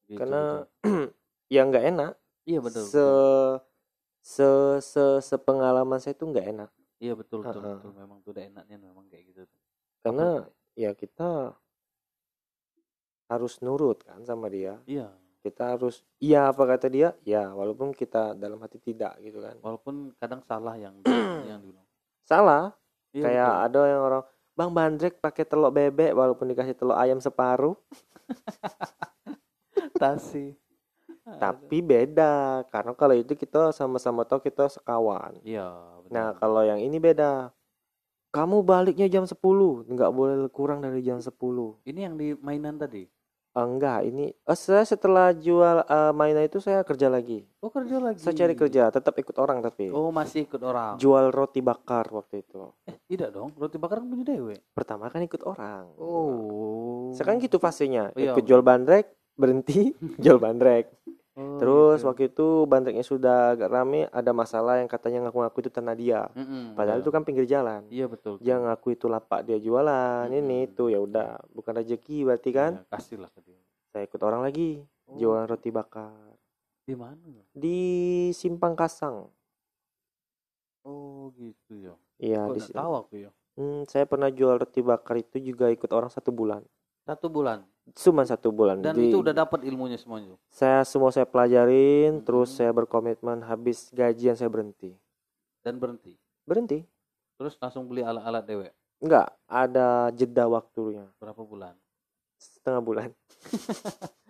Gitu, 0.06 0.22
karena 0.22 0.62
betul. 0.62 1.10
ya 1.54 1.60
nggak 1.66 1.84
enak 1.94 2.12
iya 2.46 2.58
betul. 2.62 2.84
se, 2.86 2.94
betul. 2.94 3.50
se 4.22 4.48
se 4.82 5.04
sepengalaman 5.22 5.98
saya 5.98 6.14
itu 6.14 6.26
nggak 6.26 6.46
enak 6.46 6.70
Iya 6.96 7.12
betul 7.12 7.44
betul, 7.44 7.60
Ha-ha. 7.60 7.76
betul. 7.76 7.92
Memang 7.92 8.18
tuh 8.24 8.32
udah 8.32 8.44
enaknya 8.48 8.76
memang 8.80 9.04
kayak 9.12 9.28
gitu. 9.28 9.44
Karena 10.06 10.28
ya 10.72 10.90
kita 10.92 11.50
harus 13.26 13.58
nurut 13.58 13.98
kan 14.00 14.22
sama 14.22 14.46
dia 14.46 14.78
Iya. 14.86 15.10
kita 15.42 15.74
harus 15.74 16.02
iya 16.18 16.46
apa 16.46 16.62
kata 16.64 16.86
dia 16.86 17.10
ya 17.22 17.50
walaupun 17.50 17.90
kita 17.90 18.34
dalam 18.34 18.58
hati 18.58 18.78
tidak 18.78 19.18
gitu 19.18 19.38
kan 19.38 19.58
Walaupun 19.58 20.14
kadang 20.16 20.42
salah 20.42 20.74
yang 20.74 20.94
yang 21.50 21.58
dulu. 21.58 21.78
salah 22.22 22.70
Iya, 23.10 23.22
kayak 23.22 23.52
ada 23.66 23.80
yang 23.86 24.02
orang 24.02 24.22
bang 24.52 24.70
bandrek 24.70 25.14
pakai 25.18 25.42
telur 25.42 25.70
bebek 25.70 26.12
walaupun 26.12 26.48
dikasih 26.48 26.74
telur 26.74 26.94
ayam 26.94 27.18
separuh 27.18 27.74
betul. 29.74 29.98
tasi. 29.98 30.46
tapi 31.42 31.82
beda 31.82 32.62
karena 32.70 32.94
kalau 32.94 33.14
itu 33.14 33.34
kita 33.34 33.70
sama-sama 33.70 34.22
tahu 34.22 34.38
kita 34.38 34.70
sekawan 34.70 35.34
Iya. 35.42 35.66
Nah, 36.06 36.30
benar. 36.30 36.38
kalau 36.38 36.62
yang 36.62 36.78
ini 36.78 37.02
beda. 37.02 37.50
Kamu 38.36 38.68
baliknya 38.68 39.08
jam 39.08 39.24
10, 39.24 39.32
nggak 39.88 40.10
boleh 40.12 40.36
kurang 40.52 40.84
dari 40.84 41.00
jam 41.00 41.24
10. 41.24 41.32
ini 41.88 42.00
yang 42.04 42.20
di 42.20 42.36
mainan 42.44 42.76
tadi. 42.76 43.08
Eh, 43.56 43.64
enggak, 43.64 44.04
ini 44.04 44.28
eh, 44.28 44.58
saya 44.60 44.84
setelah 44.84 45.32
jual 45.32 45.80
eh, 45.88 46.12
mainan 46.12 46.44
itu 46.44 46.60
saya 46.60 46.84
kerja 46.84 47.08
lagi. 47.08 47.48
Oh 47.64 47.72
kerja 47.72 47.96
lagi. 47.96 48.20
Saya 48.20 48.36
cari 48.36 48.52
kerja, 48.52 48.92
tetap 48.92 49.16
ikut 49.16 49.32
orang 49.40 49.64
tapi. 49.64 49.88
Oh 49.88 50.12
masih 50.12 50.44
ikut 50.44 50.60
orang. 50.60 51.00
Jual 51.00 51.32
roti 51.32 51.64
bakar 51.64 52.12
waktu 52.12 52.44
itu. 52.44 52.76
Eh 52.84 53.00
tidak 53.08 53.32
dong. 53.32 53.56
Roti 53.56 53.80
bakar 53.80 54.04
kan 54.04 54.12
punya 54.12 54.28
dewe. 54.28 54.60
Pertama 54.76 55.08
kan 55.08 55.24
ikut 55.24 55.40
orang. 55.40 55.96
Oh. 55.96 57.16
Sekarang 57.16 57.40
gitu 57.40 57.56
fasenya. 57.56 58.12
Oh, 58.12 58.20
iya. 58.20 58.36
Ikut 58.36 58.44
jual 58.44 58.60
bandrek, 58.60 59.16
berhenti, 59.32 59.96
jual 60.20 60.36
bandrek. 60.36 60.92
Oh, 61.36 61.60
Terus 61.60 62.00
gitu. 62.00 62.08
waktu 62.08 62.22
itu 62.32 62.46
bandreknya 62.64 63.04
sudah 63.04 63.52
agak 63.52 63.68
rame, 63.68 64.08
ada 64.08 64.32
masalah 64.32 64.80
yang 64.80 64.88
katanya 64.88 65.28
ngaku-ngaku 65.28 65.58
itu 65.60 65.70
tanah 65.70 65.92
dia. 65.92 66.24
Mm-mm, 66.32 66.72
Padahal 66.72 66.98
iya. 67.00 67.04
itu 67.04 67.10
kan 67.12 67.22
pinggir 67.28 67.44
jalan. 67.44 67.84
Iya 67.92 68.08
betul. 68.08 68.40
Dia 68.40 68.56
ngaku 68.56 68.96
itu 68.96 69.04
lapak 69.04 69.44
dia 69.44 69.60
jualan, 69.60 70.32
ini 70.32 70.64
Mm-mm. 70.64 70.68
itu 70.72 70.88
ya 70.88 70.96
udah, 70.96 71.36
bukan 71.52 71.76
rezeki 71.76 72.24
berarti 72.24 72.50
kan. 72.56 72.72
Iya, 72.80 72.88
kasih 72.88 73.16
lah 73.20 73.28
ke 73.36 73.40
dia. 73.44 73.60
Saya 73.92 74.08
ikut 74.08 74.20
orang 74.24 74.40
lagi 74.44 74.80
Oh, 75.06 75.14
jualan 75.14 75.46
roti 75.46 75.70
bakar 75.70 76.10
Di 76.82 76.96
mana? 76.98 77.46
di 77.54 77.78
Simpang 78.34 78.74
Kasang. 78.74 79.30
Oh 80.82 81.30
gitu 81.36 81.72
ya. 81.78 81.94
Iya 82.16 82.48
di 82.48 82.60
tahu 82.72 82.92
aku 82.96 83.14
ya. 83.22 83.30
Hmm, 83.56 83.84
saya 83.88 84.04
pernah 84.08 84.28
jual 84.32 84.56
roti 84.56 84.80
bakar 84.80 85.20
itu 85.20 85.36
juga 85.40 85.68
ikut 85.68 85.90
orang 85.92 86.08
satu 86.08 86.32
bulan. 86.32 86.64
Satu 87.06 87.30
bulan. 87.30 87.62
Cuma 87.94 88.26
satu 88.26 88.50
bulan. 88.50 88.82
Dan 88.82 88.98
Di- 88.98 89.08
itu 89.08 89.22
udah 89.22 89.30
dapat 89.30 89.62
ilmunya 89.62 89.94
semuanya. 89.94 90.34
saya 90.50 90.82
semua 90.82 91.14
saya 91.14 91.22
pelajarin, 91.22 92.18
terus 92.20 92.50
Mhm. 92.50 92.56
saya 92.56 92.70
berkomitmen 92.74 93.38
habis 93.40 93.94
gajian 93.94 94.34
saya 94.34 94.50
berhenti. 94.50 94.90
Dan 95.62 95.78
berhenti. 95.78 96.18
Berhenti? 96.42 96.82
Terus 97.38 97.54
langsung 97.56 97.86
beli 97.86 98.02
alat-alat 98.02 98.42
dewe. 98.42 98.68
Enggak, 98.98 99.30
ada 99.46 100.10
jeda 100.10 100.50
waktunya. 100.50 101.06
Berapa 101.16 101.38
bulan? 101.38 101.78
Setengah 102.36 102.82
bulan. 102.82 103.10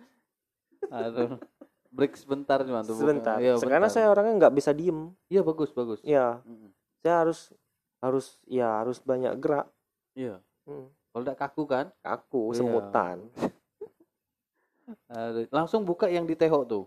Aduh. 0.91 1.41
Break 1.89 2.13
sebentar 2.13 2.61
cuma 2.61 2.85
tuh. 2.85 2.93
Sebentar. 2.93 3.41
Iya, 3.41 3.57
Karena 3.57 3.89
saya 3.89 4.11
orangnya 4.11 4.37
nggak 4.37 4.53
bisa 4.53 4.69
diem. 4.69 5.17
Iya 5.27 5.41
bagus 5.41 5.73
bagus. 5.73 5.97
Ya, 6.05 6.45
Mm-mm. 6.45 6.69
saya 7.01 7.25
harus 7.25 7.49
harus 7.97 8.37
ya 8.45 8.69
harus 8.77 9.01
banyak 9.01 9.33
gerak. 9.41 9.65
Iya. 10.13 10.37
Hmm. 10.67 10.93
Kalau 11.17 11.33
tidak 11.33 11.41
kaku 11.49 11.63
kan? 11.65 11.85
Kaku, 12.05 12.53
Iya. 12.53 12.61
semutan. 12.61 13.17
Langsung 15.49 15.81
buka 15.81 16.05
yang 16.13 16.29
di 16.29 16.37
Tehok 16.37 16.63
tuh. 16.69 16.85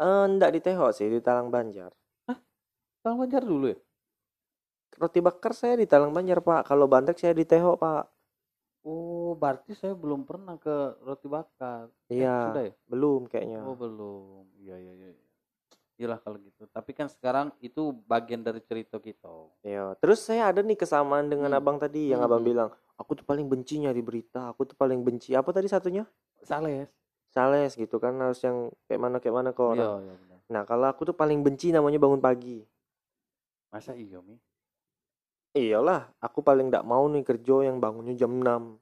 Eh, 0.00 0.24
enggak 0.24 0.56
di 0.56 0.60
Tehok 0.64 0.88
sih, 0.96 1.04
di 1.04 1.20
Talang 1.20 1.52
Banjar. 1.52 1.92
Talang 3.04 3.20
Banjar 3.20 3.44
dulu 3.44 3.68
ya? 3.68 3.76
Roti 4.96 5.20
bakar 5.20 5.52
saya 5.52 5.76
di 5.76 5.84
Talang 5.84 6.16
Banjar, 6.16 6.40
Pak. 6.40 6.64
Kalau 6.64 6.88
bandrek 6.88 7.20
saya 7.20 7.36
di 7.36 7.44
Tehok, 7.44 7.76
Pak. 7.76 8.08
Oh, 8.88 9.36
berarti 9.36 9.76
saya 9.76 9.92
belum 9.92 10.24
pernah 10.24 10.56
ke 10.56 10.96
roti 11.04 11.28
bakar. 11.28 11.92
Eh, 12.08 12.24
Iya, 12.24 12.48
sudah 12.48 12.64
ya? 12.64 12.72
belum 12.88 13.28
kayaknya. 13.28 13.68
Oh, 13.68 13.76
belum. 13.76 14.48
Iya, 14.64 14.80
iya, 14.80 15.12
iya. 15.12 15.27
Iyalah 15.98 16.22
kalau 16.22 16.38
gitu. 16.38 16.62
Tapi 16.70 16.94
kan 16.94 17.10
sekarang 17.10 17.50
itu 17.58 17.90
bagian 18.06 18.46
dari 18.46 18.62
cerita 18.62 19.02
kita. 19.02 19.26
Iya. 19.66 19.98
Terus 19.98 20.22
saya 20.22 20.54
ada 20.54 20.62
nih 20.62 20.78
kesamaan 20.78 21.26
dengan 21.26 21.50
Hmm. 21.50 21.58
abang 21.58 21.76
tadi 21.76 22.14
yang 22.14 22.22
Hmm, 22.22 22.30
abang 22.30 22.42
bilang, 22.46 22.70
aku 22.94 23.18
tuh 23.18 23.26
paling 23.26 23.50
benci 23.50 23.82
nyari 23.82 23.98
berita, 23.98 24.46
aku 24.46 24.62
tuh 24.62 24.78
paling 24.78 25.02
benci. 25.02 25.34
Apa 25.34 25.50
tadi 25.50 25.66
satunya? 25.66 26.06
Sales. 26.46 26.86
Sales 27.34 27.74
gitu 27.74 27.98
kan 27.98 28.14
harus 28.22 28.38
yang 28.40 28.70
kayak 28.86 29.00
mana 29.02 29.18
kayak 29.18 29.34
mana 29.34 29.50
ke 29.50 29.58
orang. 29.58 29.82
Iya, 29.82 30.06
iya 30.06 30.14
benar. 30.22 30.38
Nah, 30.48 30.62
kalau 30.64 30.86
aku 30.86 31.02
tuh 31.10 31.16
paling 31.18 31.42
benci 31.42 31.74
namanya 31.74 31.98
bangun 31.98 32.22
pagi. 32.22 32.62
Masa 33.68 33.92
iya, 33.98 34.22
Mi? 34.22 34.38
Iyalah, 35.52 36.14
aku 36.22 36.40
paling 36.40 36.70
nggak 36.70 36.86
mau 36.86 37.04
nih 37.10 37.26
kerja 37.26 37.66
yang 37.66 37.82
bangunnya 37.82 38.14
jam 38.14 38.30
6. 38.30 38.78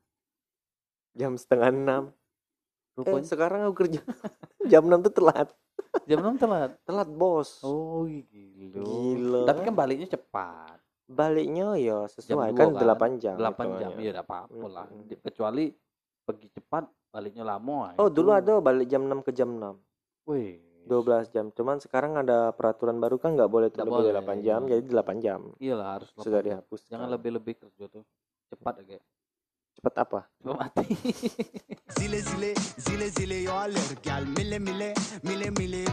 Jam 1.16 1.32
setengah 1.34 1.72
6. 1.72 2.12
Eh, 2.12 3.00
Rupanya 3.00 3.24
sekarang 3.24 3.60
aku 3.64 3.74
kerja 3.88 4.00
jam 4.70 4.84
6 4.84 5.00
tuh 5.00 5.14
telat. 5.16 5.48
Jam 6.04 6.18
6 6.20 6.36
telat. 6.36 6.70
Telat, 6.84 7.08
Bos. 7.08 7.64
Oh, 7.64 8.04
gila. 8.04 8.84
Gila. 8.84 9.40
Tapi 9.48 9.60
kan 9.64 9.74
baliknya 9.74 10.08
cepat. 10.12 10.78
Baliknya 11.06 11.78
ya 11.78 12.04
sesuai 12.10 12.50
dua 12.50 12.58
kan 12.58 12.68
kan? 12.74 13.16
8 13.16 13.22
jam. 13.22 13.36
8 13.38 13.46
jam. 13.78 13.90
hitungannya. 13.94 14.02
Iya, 14.02 14.10
enggak 14.12 14.26
apa-apa 14.26 14.66
lah. 14.66 14.86
Kecuali 15.22 15.64
pergi 16.26 16.48
cepat, 16.50 16.84
baliknya 17.14 17.46
lama. 17.46 17.94
Oh, 17.96 18.10
itu- 18.10 18.14
dulu 18.18 18.30
ada 18.34 18.58
balik 18.58 18.90
jam 18.90 19.06
6 19.06 19.22
ke 19.22 19.30
jam 19.30 19.48
6. 19.54 19.78
Wih. 20.26 20.58
12 20.86 21.30
jam. 21.34 21.50
Cuman 21.50 21.82
sekarang 21.82 22.14
ada 22.14 22.54
peraturan 22.54 22.98
baru 23.02 23.18
kan 23.18 23.34
nggak 23.34 23.50
boleh 23.50 23.70
Nggak 23.74 23.86
lebih 23.86 23.90
dari 23.90 24.14
boleh, 24.14 24.22
8 24.22 24.38
jam, 24.46 24.60
iya. 24.66 24.70
jadi 24.78 24.86
8 24.86 25.18
jam. 25.18 25.40
Iyalah 25.58 25.88
harus 25.98 26.08
Sudah 26.14 26.22
8 26.22 26.30
jam. 26.30 26.46
dihapus. 26.46 26.80
Jangan 26.90 27.08
lebih-lebih 27.10 27.54
kerja 27.58 27.84
tuh. 27.90 28.04
Cepat 28.50 28.74
aja. 28.86 28.98
cepat 29.76 29.94
apa? 30.08 30.20
Cepat 30.40 30.56
mati. 30.56 30.86
zile 32.00 32.18
zile 32.24 32.56
zile 32.80 33.06
zile 33.12 33.44
yo 33.44 33.52
gal 34.00 34.24
mille 34.24 34.56
mille 34.56 34.96
pe 35.20 35.52
maidan 35.52 35.85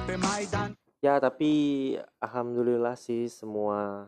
Ya, 1.03 1.17
tapi 1.17 1.51
alhamdulillah 2.21 2.93
sih 2.95 3.25
semua 3.27 4.07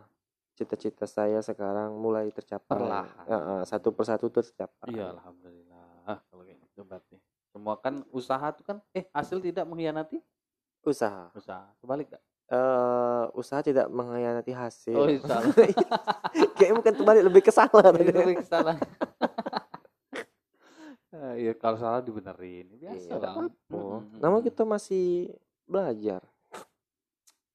cita-cita 0.53 1.03
saya 1.09 1.41
sekarang 1.41 1.97
mulai 1.97 2.29
tercapai. 2.29 2.77
Perlahan. 2.77 3.25
Ya, 3.25 3.37
satu 3.65 3.89
persatu 3.91 4.29
tercapai. 4.29 4.93
Iya, 4.93 5.11
alhamdulillah. 5.17 5.87
Ah, 6.05 6.19
kalau 6.29 6.45
kayak 6.45 6.61
gitu 6.61 6.85
berarti. 6.85 7.17
Semua 7.49 7.75
kan 7.81 8.05
usaha 8.13 8.47
tuh 8.53 8.63
kan 8.63 8.77
eh 8.93 9.09
hasil 9.11 9.41
tidak 9.41 9.65
mengkhianati 9.65 10.21
Usaha. 10.85 11.33
usaha. 11.33 11.73
Kebalik 11.81 12.13
gak? 12.13 12.23
eh 12.45 13.25
usaha 13.33 13.65
tidak 13.65 13.89
mengkhianati 13.89 14.53
hasil. 14.53 14.93
Oh, 14.95 15.09
salah. 15.25 15.49
Kayaknya 16.61 16.75
bukan 16.77 16.93
terbalik 17.01 17.23
lebih 17.25 17.41
ke 17.41 17.51
salah 17.51 17.81
tadi. 17.89 18.05
Lebih 18.13 18.37
ke 18.39 18.47
salah. 18.47 18.77
Ah, 21.15 21.31
Iya, 21.39 21.55
kalau 21.55 21.79
salah 21.79 22.03
dibenerin. 22.03 22.75
Biasa 22.75 23.15
Iya. 23.15 23.47
Mm-mm. 23.71 24.19
Nama 24.19 24.37
kita 24.43 24.67
masih 24.67 25.31
belajar. 25.65 26.21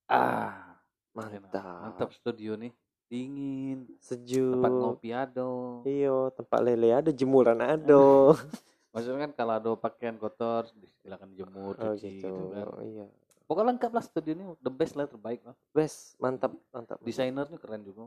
ah, 0.07 0.77
Mantap. 1.11 1.83
mantap 1.83 2.11
studio 2.15 2.55
nih. 2.55 2.71
Dingin, 3.11 3.91
Sejuk. 3.99 4.55
tempat 4.55 4.71
ngopi 4.71 5.11
ada. 5.11 5.83
Iya, 5.83 6.31
tempat 6.31 6.59
lele 6.63 6.95
ada, 6.95 7.11
jemuran 7.11 7.59
ada. 7.59 8.03
Maksudnya 8.95 9.27
kan 9.27 9.33
kalau 9.35 9.55
ada 9.59 9.71
pakaian 9.75 10.15
kotor 10.15 10.67
silakan 11.03 11.31
dijemur, 11.31 11.75
oh 11.79 11.95
cuci 11.95 12.23
gitu. 12.23 12.31
gitu 12.31 12.45
kan. 12.55 12.67
Iya. 12.83 13.07
Pokoknya 13.51 13.75
lengkap 13.75 13.91
lah 13.91 14.05
studio 14.07 14.31
ini, 14.31 14.45
the 14.63 14.71
best 14.71 14.95
lah, 14.95 15.11
terbaik 15.11 15.43
lah. 15.43 15.59
Best, 15.75 16.15
mantap, 16.23 16.55
mantap. 16.71 17.03
Desainernya 17.03 17.59
keren 17.59 17.83
juga. 17.83 18.07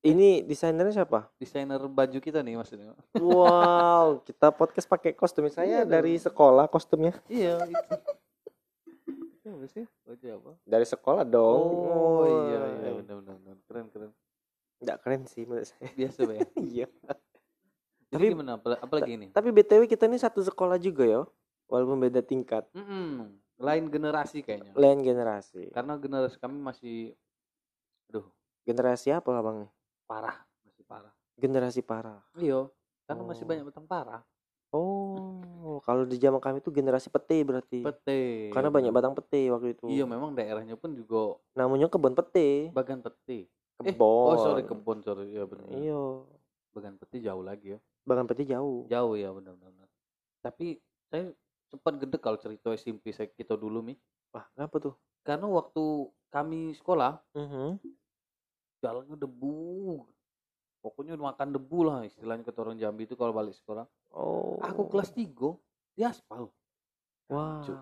Ini 0.00 0.46
desainernya 0.46 1.02
siapa? 1.02 1.28
Desainer 1.36 1.76
baju 1.76 2.18
kita 2.22 2.40
nih 2.40 2.54
maksudnya. 2.56 2.94
Wow, 3.18 4.22
kita 4.24 4.48
podcast 4.54 4.86
pakai 4.86 5.12
kostum 5.12 5.50
saya 5.50 5.82
Iya 5.82 5.84
dari 5.84 6.16
dong. 6.16 6.24
sekolah 6.30 6.70
kostumnya. 6.70 7.18
iya, 7.26 7.58
itu. 7.66 7.94
Apa 9.50 9.66
sih? 9.66 9.84
Baju 10.02 10.26
apa? 10.32 10.50
Dari 10.62 10.86
sekolah 10.86 11.24
dong. 11.24 11.60
Oh, 11.84 12.24
iya 12.26 12.60
iya 12.76 12.90
benar 12.96 13.14
benar 13.18 13.34
benar. 13.36 13.56
Keren 13.64 13.86
keren. 13.88 14.12
Nggak 14.78 14.98
keren 15.00 15.22
sih 15.24 15.42
menurut 15.44 15.66
saya. 15.66 15.90
Biasa, 15.92 16.20
ya. 16.24 16.40
Iya. 16.70 16.86
Tapi 18.08 18.24
gimana? 18.28 18.56
Apa- 18.56 18.80
Apalagi 18.80 19.12
ini? 19.14 19.26
Tapi 19.28 19.48
BTW 19.48 19.86
kita 19.86 20.04
ini 20.04 20.16
satu 20.16 20.40
sekolah 20.40 20.76
juga 20.76 21.04
ya. 21.04 21.22
Walaupun 21.66 22.00
beda 22.00 22.18
tingkat, 22.20 22.66
Mm-mm. 22.72 23.30
Lain 23.56 23.86
generasi 23.86 24.42
kayaknya. 24.42 24.74
lain 24.74 24.98
generasi. 25.00 25.70
Karena 25.70 25.94
generasi 25.94 26.34
kami 26.34 26.58
masih 26.58 27.14
aduh, 28.08 28.26
Generasi 28.60 29.08
apa 29.10 29.30
abang 29.30 29.62
nih? 29.62 29.70
parah, 30.02 30.34
masih 30.64 30.82
parah. 30.82 31.14
Generasi 31.38 31.80
parah. 31.80 32.18
Iya, 32.34 32.66
karena 33.06 33.22
masih 33.22 33.44
Oh. 33.44 33.48
banyak 33.48 33.64
batang 33.64 33.86
parah. 33.86 34.22
Oh, 34.70 35.82
kalau 35.82 36.06
di 36.06 36.14
zaman 36.14 36.38
kami 36.38 36.58
itu 36.58 36.70
generasi 36.70 37.10
pete 37.10 37.42
berarti. 37.42 37.82
Pete. 37.82 38.50
Karena 38.50 38.70
banyak 38.70 38.90
batang 38.90 39.12
pete 39.12 39.50
waktu 39.50 39.74
itu. 39.74 39.86
Iya, 39.90 40.06
memang 40.06 40.30
daerahnya 40.32 40.78
pun 40.78 40.94
juga 40.94 41.42
Namanya 41.52 41.90
kebun 41.90 42.14
pete. 42.14 42.70
bagan 42.70 43.02
pete. 43.02 43.50
Eh, 43.80 43.90
Kebon. 43.90 44.30
oh 44.30 44.38
sorry 44.38 44.62
kebun 44.62 45.00
sorry 45.00 45.32
ya 45.32 45.42
benar. 45.44 45.66
Iya. 45.72 46.02
Bagan 46.70 46.94
pete 46.96 47.18
jauh 47.18 47.42
lagi 47.42 47.74
ya. 47.74 47.78
Bagan 48.04 48.24
pete 48.24 48.44
jauh. 48.44 48.86
Jauh 48.86 49.14
ya 49.14 49.32
benar 49.32 49.56
benar. 49.56 49.88
Tapi 50.40 50.78
saya 51.08 51.34
sempat 51.66 51.98
gede 51.98 52.16
kalau 52.16 52.38
cerita 52.38 52.70
SMP 52.70 53.10
saya 53.10 53.26
kita 53.26 53.56
dulu 53.56 53.82
mi. 53.82 53.98
Wah, 54.30 54.46
kenapa 54.54 54.78
tuh? 54.78 54.94
Karena 55.20 55.50
waktu 55.50 55.82
kami 56.28 56.72
sekolah 56.72 57.18
Mhm. 57.34 57.82
jalannya 58.78 59.16
debu. 59.18 60.06
Pokoknya 60.80 61.12
makan 61.16 61.52
debu 61.52 61.78
lah 61.84 62.08
istilahnya 62.08 62.44
kata 62.44 62.58
orang 62.64 62.80
Jambi 62.80 63.04
itu 63.04 63.12
kalau 63.14 63.36
balik 63.36 63.52
sekolah. 63.52 63.84
Oh. 64.16 64.56
Aku 64.64 64.88
kelas 64.88 65.12
3 65.12 65.28
di 65.92 66.02
aspal. 66.02 66.48
Wah. 67.28 67.60
Hancur. 67.60 67.76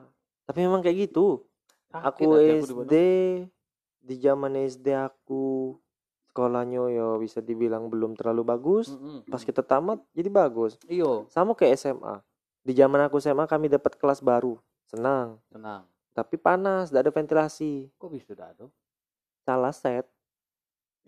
Tapi 0.45 0.59
memang 0.67 0.83
kayak 0.83 1.11
gitu. 1.11 1.47
Sakit 1.88 2.05
Aku 2.05 2.25
hati 2.35 2.50
aku 2.59 2.85
di 2.85 2.95
SD 2.95 2.95
zaman 4.19 4.52
SD 4.57 4.87
aku 4.97 5.76
sekolahnya 6.33 6.87
ya 6.93 7.09
bisa 7.19 7.43
dibilang 7.43 7.90
belum 7.90 8.14
terlalu 8.14 8.43
bagus. 8.47 8.95
Mm-mm. 8.95 9.26
Pas 9.26 9.43
kita 9.43 9.61
tamat 9.61 9.99
jadi 10.14 10.31
bagus. 10.31 10.78
Iyo, 10.87 11.26
Sama 11.28 11.52
kayak 11.59 11.75
SMA. 11.76 12.23
Di 12.62 12.73
zaman 12.76 13.02
aku 13.09 13.19
SMA 13.19 13.49
kami 13.50 13.67
dapat 13.67 13.99
kelas 13.99 14.23
baru. 14.23 14.55
Senang. 14.88 15.37
tenang. 15.52 15.85
Tapi 16.17 16.35
panas, 16.40 16.88
tidak 16.88 17.07
ada 17.07 17.12
ventilasi. 17.14 17.93
Kok 17.95 18.11
bisa 18.11 18.33
dah 18.35 18.50
tuh? 18.57 18.71
Salah 19.45 19.75
set. 19.75 20.09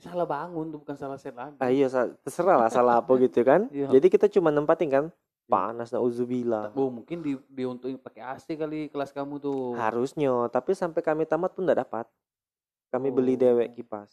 Salah 0.01 0.25
bangun 0.25 0.73
tuh 0.73 0.81
bukan 0.81 0.97
salah 0.97 1.21
set 1.21 1.37
lagi. 1.37 1.61
Ah, 1.61 1.69
iya, 1.69 1.87
terserah 2.25 2.57
lah 2.57 2.71
salah 2.73 2.99
apa 2.99 3.13
gitu 3.21 3.45
kan. 3.45 3.69
Iya. 3.77 3.93
Jadi 3.93 4.07
kita 4.09 4.27
cuma 4.27 4.49
nempatin 4.49 4.89
kan. 4.89 5.05
Panas 5.45 5.91
nauzubillah. 5.91 6.71
Oh, 6.73 6.89
mungkin 6.89 7.21
di 7.21 7.35
diuntukin 7.51 7.99
pakai 7.99 8.23
AC 8.23 8.55
kali 8.55 8.87
kelas 8.87 9.11
kamu 9.11 9.43
tuh. 9.43 9.75
Harusnya, 9.75 10.47
tapi 10.47 10.73
sampai 10.73 11.03
kami 11.03 11.27
tamat 11.27 11.53
pun 11.53 11.67
tidak 11.67 11.85
dapat. 11.85 12.07
Kami 12.89 13.11
beli 13.11 13.35
Oh. 13.35 13.39
dewek 13.39 13.75
kipas. 13.75 14.11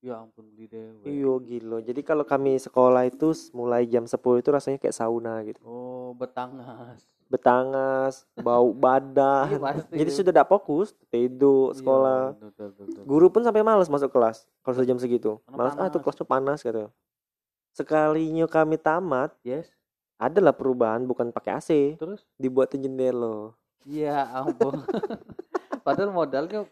Ya 0.00 0.16
ampun 0.16 0.48
beli 0.52 0.68
dewe. 0.68 1.02
Iya 1.02 1.32
gila. 1.40 1.78
Jadi 1.80 2.00
kalau 2.00 2.22
kami 2.22 2.56
sekolah 2.56 3.04
itu 3.04 3.32
mulai 3.52 3.84
jam 3.84 4.04
10 4.04 4.38
itu 4.38 4.48
rasanya 4.48 4.78
kayak 4.78 4.92
sauna 4.94 5.40
gitu. 5.42 5.58
Oh, 5.60 6.12
betangas. 6.14 7.02
Betangas, 7.26 8.22
bau 8.36 8.70
Iya, 8.72 8.78
badan. 8.78 9.48
pasti. 9.58 9.94
Jadi 9.96 10.10
sudah 10.10 10.30
tidak 10.30 10.46
fokus, 10.46 10.94
tidur 11.08 11.70
Iya, 11.70 11.76
sekolah. 11.76 12.20
betul, 12.32 12.48
betul, 12.70 12.84
betul. 12.86 13.02
Guru 13.04 13.26
pun 13.28 13.42
sampai 13.42 13.60
malas 13.60 13.86
masuk 13.86 14.08
kelas 14.08 14.46
kalau 14.60 14.74
sudah 14.74 14.86
jam 14.86 14.96
segitu. 14.96 15.42
Karena 15.42 15.56
Malas 15.58 15.74
ah 15.74 15.86
tuh 15.86 15.98
panas. 15.98 16.04
kelasnya 16.04 16.26
panas 16.26 16.58
gitu. 16.60 16.84
Sekalinya 17.72 18.46
kami 18.46 18.76
tamat, 18.76 19.34
Yes. 19.42 19.68
adalah 20.16 20.50
perubahan 20.50 21.04
bukan 21.04 21.28
pakai 21.28 21.52
AC, 21.54 21.70
Terus? 21.94 22.24
dibuatin 22.34 22.80
jendela. 22.80 23.52
Iya 23.82 24.24
ampun. 24.32 24.80
Padahal 25.86 26.10
modalnya 26.10 26.64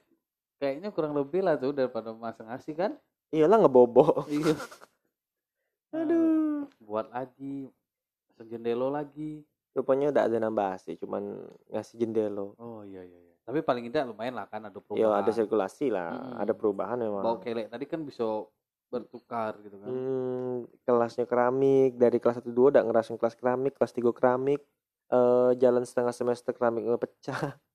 kayaknya 0.57 0.89
kurang 0.89 1.13
lebih 1.13 1.43
lah 1.43 1.55
tuh 1.55 1.71
daripada 1.71 2.11
masang 2.11 2.49
AC 2.49 2.73
kan? 2.73 2.95
Iyalah 3.31 3.59
ngebobok. 3.61 4.25
Iya. 4.33 4.55
Aduh. 5.93 6.67
Buat 6.81 7.11
lagi, 7.11 7.71
jendelo 8.41 8.89
lagi. 8.89 9.47
Rupanya 9.75 10.15
udah 10.15 10.23
ada 10.31 10.37
nambah 10.39 10.67
AC, 10.79 10.95
cuman 10.97 11.45
ngasih 11.69 11.99
jendela. 11.99 12.55
Oh 12.57 12.87
iya 12.87 13.03
iya. 13.03 13.19
iya. 13.19 13.35
Tapi 13.45 13.61
paling 13.61 13.91
tidak 13.91 14.09
lumayan 14.09 14.39
lah 14.39 14.49
kan 14.49 14.63
ada 14.65 14.73
Ya 14.73 14.81
perubahan. 14.81 15.21
ada 15.21 15.31
sirkulasi 15.31 15.87
lah, 15.93 16.15
Mm-mm. 16.15 16.41
ada 16.41 16.53
perubahan 16.55 16.97
memang. 16.97 17.21
Bau 17.21 17.37
kelek 17.43 17.69
tadi 17.69 17.85
kan 17.85 18.01
bisa 18.01 18.25
bertukar 18.89 19.59
gitu 19.61 19.77
kan. 19.83 19.91
Hmm, 19.91 20.55
kelasnya 20.87 21.27
keramik 21.27 21.99
dari 21.99 22.23
kelas 22.23 22.39
1 22.41 22.49
2 22.49 22.71
udah 22.71 22.83
ngerasain 22.87 23.19
kelas 23.19 23.35
keramik, 23.35 23.75
kelas 23.75 23.93
3 23.93 24.15
keramik. 24.15 24.63
Eh 25.11 25.51
jalan 25.59 25.83
setengah 25.85 26.15
semester 26.15 26.55
keramiknya 26.55 26.97
pecah. 26.97 27.37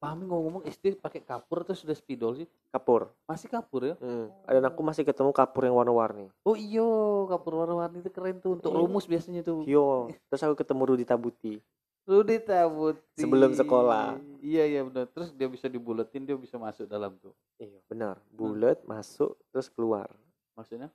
Pahami 0.00 0.24
ngomong-ngomong 0.24 0.64
SD 0.64 0.96
pakai 0.96 1.20
kapur 1.20 1.60
atau 1.60 1.76
sudah 1.76 1.92
spidol 1.92 2.32
sih? 2.32 2.48
Kapur. 2.72 3.12
Masih 3.28 3.52
kapur 3.52 3.84
ya? 3.84 3.94
Hmm. 4.00 4.32
Dan 4.48 4.64
aku 4.64 4.80
masih 4.80 5.04
ketemu 5.04 5.28
kapur 5.28 5.68
yang 5.68 5.76
warna-warni. 5.76 6.32
Oh 6.40 6.56
iyo, 6.56 7.28
kapur 7.28 7.60
warna-warni 7.60 8.00
itu 8.00 8.08
keren 8.08 8.40
tuh 8.40 8.56
untuk 8.56 8.72
Iya. 8.72 8.80
rumus 8.80 9.04
biasanya 9.04 9.44
tuh. 9.44 9.60
Yo, 9.68 10.08
terus 10.32 10.40
aku 10.40 10.56
ketemu 10.56 10.82
Rudi 10.88 11.04
Tabuti. 11.04 11.60
Rudi 12.08 12.40
Tabuti. 12.40 13.20
Sebelum 13.20 13.52
sekolah. 13.52 14.16
Iya 14.40 14.64
iya 14.64 14.80
benar. 14.88 15.04
Terus 15.12 15.36
dia 15.36 15.52
bisa 15.52 15.68
dibuletin, 15.68 16.24
dia 16.24 16.32
bisa 16.40 16.56
masuk 16.56 16.88
dalam 16.88 17.20
tuh. 17.20 17.36
Iya, 17.60 17.84
benar. 17.84 18.16
Bulat 18.32 18.80
masuk 18.88 19.36
terus 19.52 19.68
keluar. 19.68 20.08
Maksudnya? 20.56 20.88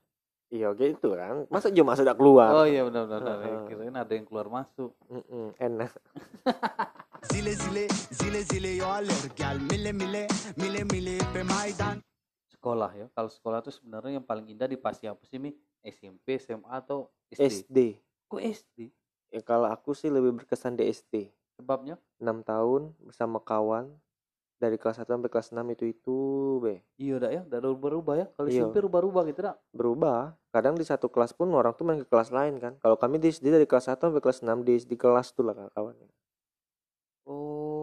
Iya, 0.49 0.73
gitu 0.73 1.13
kan. 1.13 1.45
Masa 1.53 1.69
cuma 1.69 1.93
masuk 1.93 2.09
tak 2.09 2.17
keluar? 2.17 2.49
Oh 2.57 2.65
iya 2.65 2.81
benar 2.81 3.05
benar. 3.05 3.21
benar. 3.21 3.37
Heeh. 3.37 3.65
Kirain 3.69 3.97
ada 4.01 4.13
yang 4.17 4.25
keluar 4.25 4.49
masuk. 4.49 4.97
Mm-mm, 5.13 5.53
enak. 5.61 5.93
zile 7.31 7.53
zile 7.55 7.83
zile 8.11 8.39
zile 8.43 8.71
yo 8.77 8.87
alerg 8.89 9.31
gal 9.37 9.57
mille 9.69 9.91
mille 9.93 10.27
mille 10.57 10.81
mille 10.91 11.15
pe 11.33 11.41
maidan 11.43 12.01
Sekolah 12.49 12.89
ya. 12.97 13.05
Kalau 13.13 13.29
sekolah 13.29 13.61
tuh 13.61 13.69
sebenarnya 13.69 14.17
yang 14.17 14.25
paling 14.25 14.49
indah 14.49 14.65
di 14.65 14.73
pasti 14.73 15.05
apa 15.05 15.21
sih 15.29 15.37
Mi? 15.37 15.53
SMP, 15.85 16.41
SMA 16.41 16.65
atau 16.65 17.13
SD? 17.29 17.69
SD. 17.69 17.77
Kok 18.25 18.41
SD? 18.41 18.89
Ya, 19.29 19.41
kalau 19.45 19.69
aku 19.69 19.93
sih 19.93 20.09
lebih 20.09 20.33
berkesan 20.33 20.73
di 20.73 20.89
SD. 20.89 21.29
Sebabnya? 21.61 22.01
6 22.17 22.25
tahun 22.41 22.89
bersama 23.05 23.37
kawan 23.37 23.93
dari 24.57 24.81
kelas 24.81 24.97
1 24.97 25.05
sampai 25.05 25.29
kelas 25.29 25.53
6 25.53 25.61
itu 25.77 25.93
itu 25.93 26.17
be 26.57 26.81
Iya 26.97 27.21
dah 27.21 27.31
ya, 27.37 27.41
udah 27.45 27.59
berubah-ubah 27.61 28.15
ya. 28.17 28.27
Kalau 28.33 28.49
Iya. 28.49 28.65
SMP 28.65 28.81
rubah-rubah 28.81 29.21
gitu 29.29 29.45
dah. 29.45 29.55
berubah 29.69 30.33
kadang 30.49 30.73
di 30.73 30.85
satu 30.89 31.05
kelas 31.05 31.37
pun 31.37 31.53
orang 31.53 31.77
tuh 31.77 31.85
main 31.85 32.01
ke 32.01 32.07
kelas 32.09 32.33
lain 32.33 32.57
kan 32.57 32.73
kalau 32.81 32.97
kami 32.97 33.21
di 33.21 33.29
SD 33.29 33.53
dari 33.53 33.69
kelas 33.69 33.93
1 33.93 34.09
sampai 34.09 34.23
kelas 34.23 34.41
6 34.41 34.65
di, 34.65 34.73
di 34.81 34.97
kelas 34.97 35.37
tuh 35.37 35.45
lah 35.45 35.53
kawan 35.75 35.93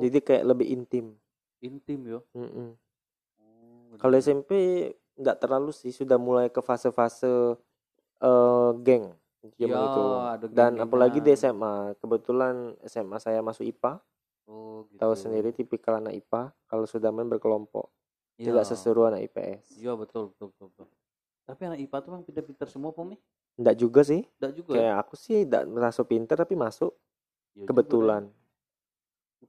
jadi 0.02 0.18
kayak 0.18 0.44
lebih 0.50 0.66
intim 0.68 1.06
intim 1.62 2.00
yo. 2.02 2.20
Mm-mm. 2.34 2.74
Oh, 3.38 3.94
kalau. 3.96 4.18
SMP 4.18 4.50
nggak 5.14 5.38
terlalu 5.38 5.70
sih 5.70 5.94
sudah 5.94 6.18
mulai 6.18 6.50
ke 6.50 6.58
fase-fase 6.58 7.54
eh, 8.18 8.70
geng 8.82 9.14
zaman 9.58 9.78
Ya, 9.78 9.86
itu 9.90 10.00
dan 10.50 10.78
apalagi 10.78 11.18
di. 11.18 11.34
SMA 11.34 11.94
kebetulan 11.98 12.74
SMA 12.82 13.18
saya 13.18 13.38
masuk 13.42 13.62
IPA 13.64 13.98
Oh, 14.42 14.90
gitu. 14.90 14.98
tahu 14.98 15.14
sendiri 15.14 15.54
tipikal 15.54 16.02
anak 16.02 16.18
IPA 16.18 16.50
kalau 16.66 16.82
sudah 16.82 17.14
main 17.14 17.30
berkelompok 17.30 17.86
Iya. 18.34 18.50
tidak 18.50 18.64
seseru 18.66 19.06
anak 19.06 19.22
IPS 19.30 19.78
Iya 19.78 19.94
betul 19.94 20.34
betul 20.34 20.50
betul. 20.50 20.66
betul. 20.74 20.86
Tapi 21.42 21.60
anak 21.62 21.78
IPA 21.80 21.96
tuh 22.00 22.10
memang 22.10 22.24
pintar-pintar 22.26 22.66
semua 22.66 22.90
pemi. 22.90 23.18
Enggak 23.54 23.76
juga 23.76 24.00
sih 24.02 24.22
Enggak 24.38 24.52
juga. 24.56 24.70
ya? 24.72 24.78
kayak 24.78 24.96
aku 24.98 25.14
sih 25.14 25.46
tidak 25.46 25.62
merasa 25.68 26.02
pinter 26.02 26.34
tapi 26.34 26.54
masuk 26.54 26.90
juga 27.52 27.66
kebetulan 27.70 28.22
deh. 28.26 28.41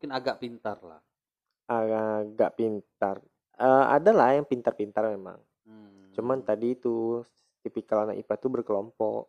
Mungkin 0.03 0.19
agak 0.19 0.43
pintar 0.43 0.83
lah. 0.83 0.99
agak 1.71 2.51
pintar 2.59 3.17
Eh, 3.53 3.85
ada 3.95 4.11
lah 4.11 4.33
yang 4.35 4.49
pintar-pintar 4.49 5.05
memang 5.15 5.37
Hmm. 5.65 6.17
cuman 6.17 6.39
tadi 6.43 6.73
itu 6.75 7.21
tipikal 7.63 8.09
anak 8.09 8.17
IPA 8.25 8.35
tuh 8.43 8.49
berkelompok 8.53 9.23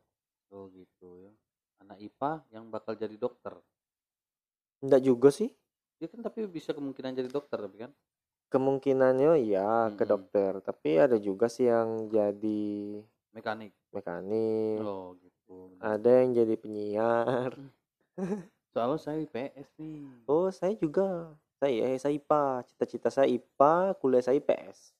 Oh 0.57 0.64
gitu 0.78 1.09
ya. 1.25 1.33
Anak 1.85 1.99
IPA 2.07 2.33
yang 2.54 2.64
bakal 2.75 2.93
jadi 3.02 3.16
dokter. 3.25 3.54
enggak 4.85 5.02
juga 5.09 5.28
sih 5.35 5.50
Dia 5.99 6.07
kan 6.12 6.21
tapi 6.26 6.40
bisa 6.57 6.71
kemungkinan 6.76 7.19
jadi 7.19 7.31
dokter 7.37 7.59
tapi 7.64 7.76
kan. 7.83 7.90
kemungkinannya 8.52 9.33
ya 9.52 9.71
ke 9.99 10.04
Mm-mm. 10.04 10.11
dokter 10.12 10.52
tapi 10.69 10.90
ada 11.04 11.16
juga 11.26 11.47
sih 11.54 11.66
yang 11.73 11.88
jadi 12.14 12.64
Mekanik. 13.35 13.75
mekanik 13.95 14.85
Oh 14.85 15.14
gitu. 15.23 15.57
ada 15.90 16.11
yang 16.23 16.31
jadi 16.38 16.54
penyiar 16.62 17.52
Soalnya 18.75 18.99
saya 18.99 19.23
IPS 19.23 19.69
nih. 19.78 20.02
oh 20.26 20.50
saya 20.50 20.75
juga 20.75 21.31
saya 21.54 21.95
saya 21.95 22.12
IPA 22.12 22.43
cita-cita 22.66 23.09
saya 23.09 23.31
IPA 23.31 23.95
kuliah 24.02 24.21
saya 24.21 24.37
IPS 24.37 24.90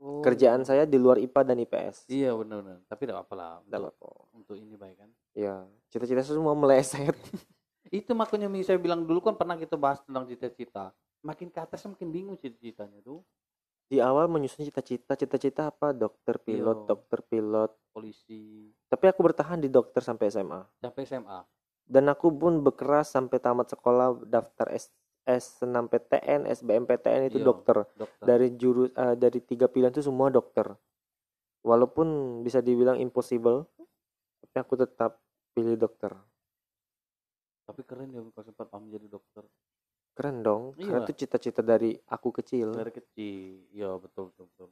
Oh, 0.00 0.24
kerjaan 0.24 0.64
saya 0.64 0.88
di 0.88 0.96
luar 0.96 1.20
IPA 1.20 1.40
dan 1.44 1.60
IPS 1.60 2.08
Iya 2.08 2.32
benar-benar. 2.32 2.80
Tapi 2.88 3.04
tidak 3.04 3.20
apa 3.20 3.34
lah. 3.36 3.52
Untuk, 3.60 3.92
apa-apa. 3.92 4.10
untuk 4.32 4.56
ini 4.56 4.72
baik 4.72 4.96
kan. 4.96 5.10
ya 5.36 5.60
cita-cita 5.92 6.24
saya 6.24 6.40
semua 6.40 6.56
meleset 6.56 7.12
Itu 7.92 8.16
makanya 8.16 8.48
saya 8.64 8.80
bilang 8.80 9.04
dulu 9.04 9.20
kan 9.20 9.36
pernah 9.36 9.60
kita 9.60 9.76
bahas 9.76 10.00
tentang 10.00 10.24
cita-cita. 10.24 10.96
Makin 11.20 11.52
ke 11.52 11.60
atas 11.60 11.84
makin 11.84 12.08
bingung 12.08 12.40
cita-citanya 12.40 12.98
tuh. 13.04 13.20
di 13.86 13.98
awal 13.98 14.30
menyusun 14.30 14.62
cita-cita 14.62 15.18
cita-cita 15.18 15.66
apa 15.68 15.90
dokter 15.90 16.38
pilot 16.38 16.86
Iya. 16.86 16.88
dokter 16.94 17.20
pilot 17.26 17.70
Polisi 17.90 18.70
tapi 18.86 19.10
aku 19.10 19.18
bertahan 19.20 19.58
di 19.58 19.66
dokter 19.66 19.98
sampai 19.98 20.30
SMA 20.30 20.62
sampai 20.78 21.02
SMA. 21.04 21.40
Dan 21.90 22.06
aku 22.06 22.30
pun 22.30 22.62
bekeras 22.62 23.10
sampai 23.10 23.42
tamat 23.42 23.74
sekolah 23.74 24.22
daftar 24.22 24.70
S 24.70 24.94
S6 25.26 25.90
PTN, 25.90 26.48
SBMPTN 26.48 27.28
itu 27.28 27.38
Iya. 27.42 27.46
dokter. 27.50 27.76
Dokter. 27.98 28.24
Dari 28.24 28.48
jurus 28.56 28.88
eh, 28.94 29.14
dari 29.18 29.38
tiga 29.42 29.66
pilihan 29.66 29.92
itu 29.92 30.06
semua 30.06 30.30
dokter. 30.32 30.70
Walaupun 31.60 32.40
bisa 32.40 32.64
dibilang 32.64 32.96
impossible, 32.96 33.68
tapi 34.40 34.56
aku 34.56 34.74
tetap 34.80 35.20
pilih 35.52 35.76
dokter. 35.76 36.14
Tapi 37.68 37.84
keren 37.84 38.10
ya 38.10 38.24
kalau 38.32 38.46
sempat 38.48 38.66
kamu 38.72 38.96
jadi 38.96 39.06
dokter. 39.06 39.44
Keren 40.16 40.42
dong, 40.42 40.62
karena 40.74 41.04
Iya. 41.04 41.06
itu 41.06 41.12
cita-cita 41.22 41.60
dari 41.60 41.94
aku 42.08 42.32
kecil. 42.34 42.72
Dari 42.74 42.90
kecil. 42.90 43.70
Iya 43.76 43.94
betul 44.00 44.32
betul 44.34 44.46
betul. 44.56 44.68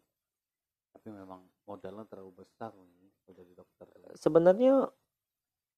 Tapi 0.96 1.08
memang 1.12 1.44
modalnya 1.68 2.08
terlalu 2.08 2.42
besar 2.42 2.72
nih 2.74 3.12
jadi 3.30 3.52
dokter. 3.54 3.86
Sebenarnya 4.16 4.88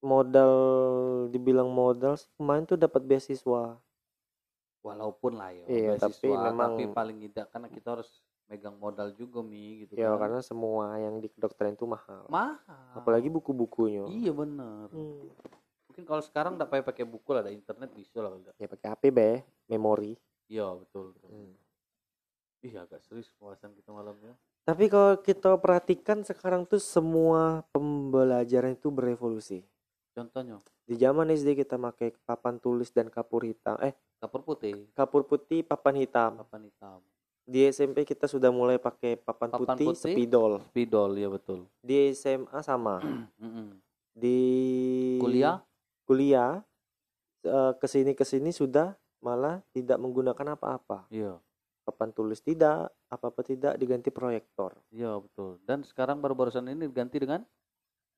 modal 0.01 0.53
dibilang 1.29 1.69
modal 1.69 2.17
sih 2.17 2.29
kemarin 2.35 2.65
tuh 2.65 2.77
dapat 2.77 3.05
beasiswa. 3.05 3.77
Walaupun 4.81 5.37
lah 5.37 5.53
ya. 5.53 5.65
Iya, 5.69 5.91
tapi 6.01 6.25
beasiswa, 6.25 6.41
memang- 6.51 6.73
tapi 6.73 6.85
paling 6.89 7.17
tidak 7.21 7.47
karena 7.53 7.69
kita 7.69 7.89
harus 8.01 8.11
megang 8.49 8.75
modal 8.75 9.15
juga 9.15 9.45
mi 9.45 9.87
gitu 9.87 9.95
Ya 9.95 10.11
kan. 10.11 10.27
karena 10.27 10.41
semua 10.43 10.99
yang 10.99 11.21
di 11.21 11.31
kedokteran 11.31 11.77
itu 11.77 11.87
mahal. 11.87 12.27
mahal. 12.27 12.97
Apalagi 12.97 13.29
buku-bukunya. 13.29 14.09
Iya 14.09 14.33
bener. 14.35 14.91
Hmm. 14.91 15.31
Mungkin 15.87 16.03
kalau 16.03 16.23
sekarang 16.25 16.57
nggak 16.57 16.71
pakai 16.71 16.85
pakai 16.87 17.05
buku 17.07 17.29
lah, 17.31 17.45
ada 17.45 17.53
internet 17.53 17.93
bisa 17.93 18.19
lah 18.19 18.33
udah. 18.33 18.53
Ya 18.57 18.67
pakai 18.67 18.89
HP 18.91 19.03
be, 19.13 19.31
memori. 19.69 20.17
Iya 20.49 20.67
betul. 20.75 21.15
betul. 21.15 21.31
Hmm. 21.31 21.55
Iya 22.61 22.85
agak 22.85 23.01
serius 23.05 23.31
pembahasan 23.39 23.71
kita 23.73 23.93
malamnya. 23.93 24.35
Tapi 24.65 24.87
kalau 24.87 25.17
kita 25.19 25.57
perhatikan 25.57 26.21
sekarang 26.21 26.63
tuh 26.65 26.79
semua 26.79 27.63
pembelajaran 27.71 28.75
itu 28.75 28.91
berevolusi. 28.91 29.63
Contohnya 30.21 30.61
Di 30.85 31.01
zaman 31.01 31.33
SD 31.33 31.57
kita 31.57 31.81
pakai 31.81 32.13
papan 32.21 32.61
tulis 32.61 32.93
dan 32.93 33.09
kapur 33.09 33.41
hitam. 33.41 33.81
Eh, 33.81 33.97
kapur 34.21 34.45
putih, 34.45 34.91
kapur 34.93 35.25
putih, 35.25 35.65
papan 35.65 35.97
hitam. 35.97 36.45
papan 36.45 36.69
hitam, 36.69 37.01
Di 37.49 37.65
SMP 37.67 38.05
kita 38.05 38.29
sudah 38.29 38.53
mulai 38.53 38.77
pakai 38.77 39.17
papan, 39.17 39.49
Papan 39.49 39.81
putih, 39.81 39.87
putih. 39.89 40.13
spidol. 40.13 40.53
spidol 40.69 41.11
ya 41.17 41.29
betul. 41.33 41.65
Di 41.81 42.13
SMA 42.13 42.61
sama. 42.61 43.01
Di 44.21 44.39
Kuliah 45.17 45.63
kuliah 46.05 46.61
eh, 47.41 47.73
ke 47.79 47.87
sini 47.87 48.13
ke 48.13 48.27
sini 48.27 48.51
sudah 48.51 48.93
malah 49.23 49.65
tidak 49.73 49.97
menggunakan 49.97 50.59
apa-apa. 50.59 51.07
iya 51.09 51.39
Papan 51.81 52.13
tulis 52.13 52.45
tidak, 52.45 52.93
apa-apa 53.09 53.41
tidak 53.41 53.79
diganti 53.81 54.13
proyektor. 54.13 54.77
iya 54.93 55.17
betul. 55.17 55.57
Dan 55.65 55.81
sekarang 55.81 56.21
baru-barusan 56.21 56.69
ini 56.69 56.85
diganti 56.85 57.17
dengan 57.17 57.41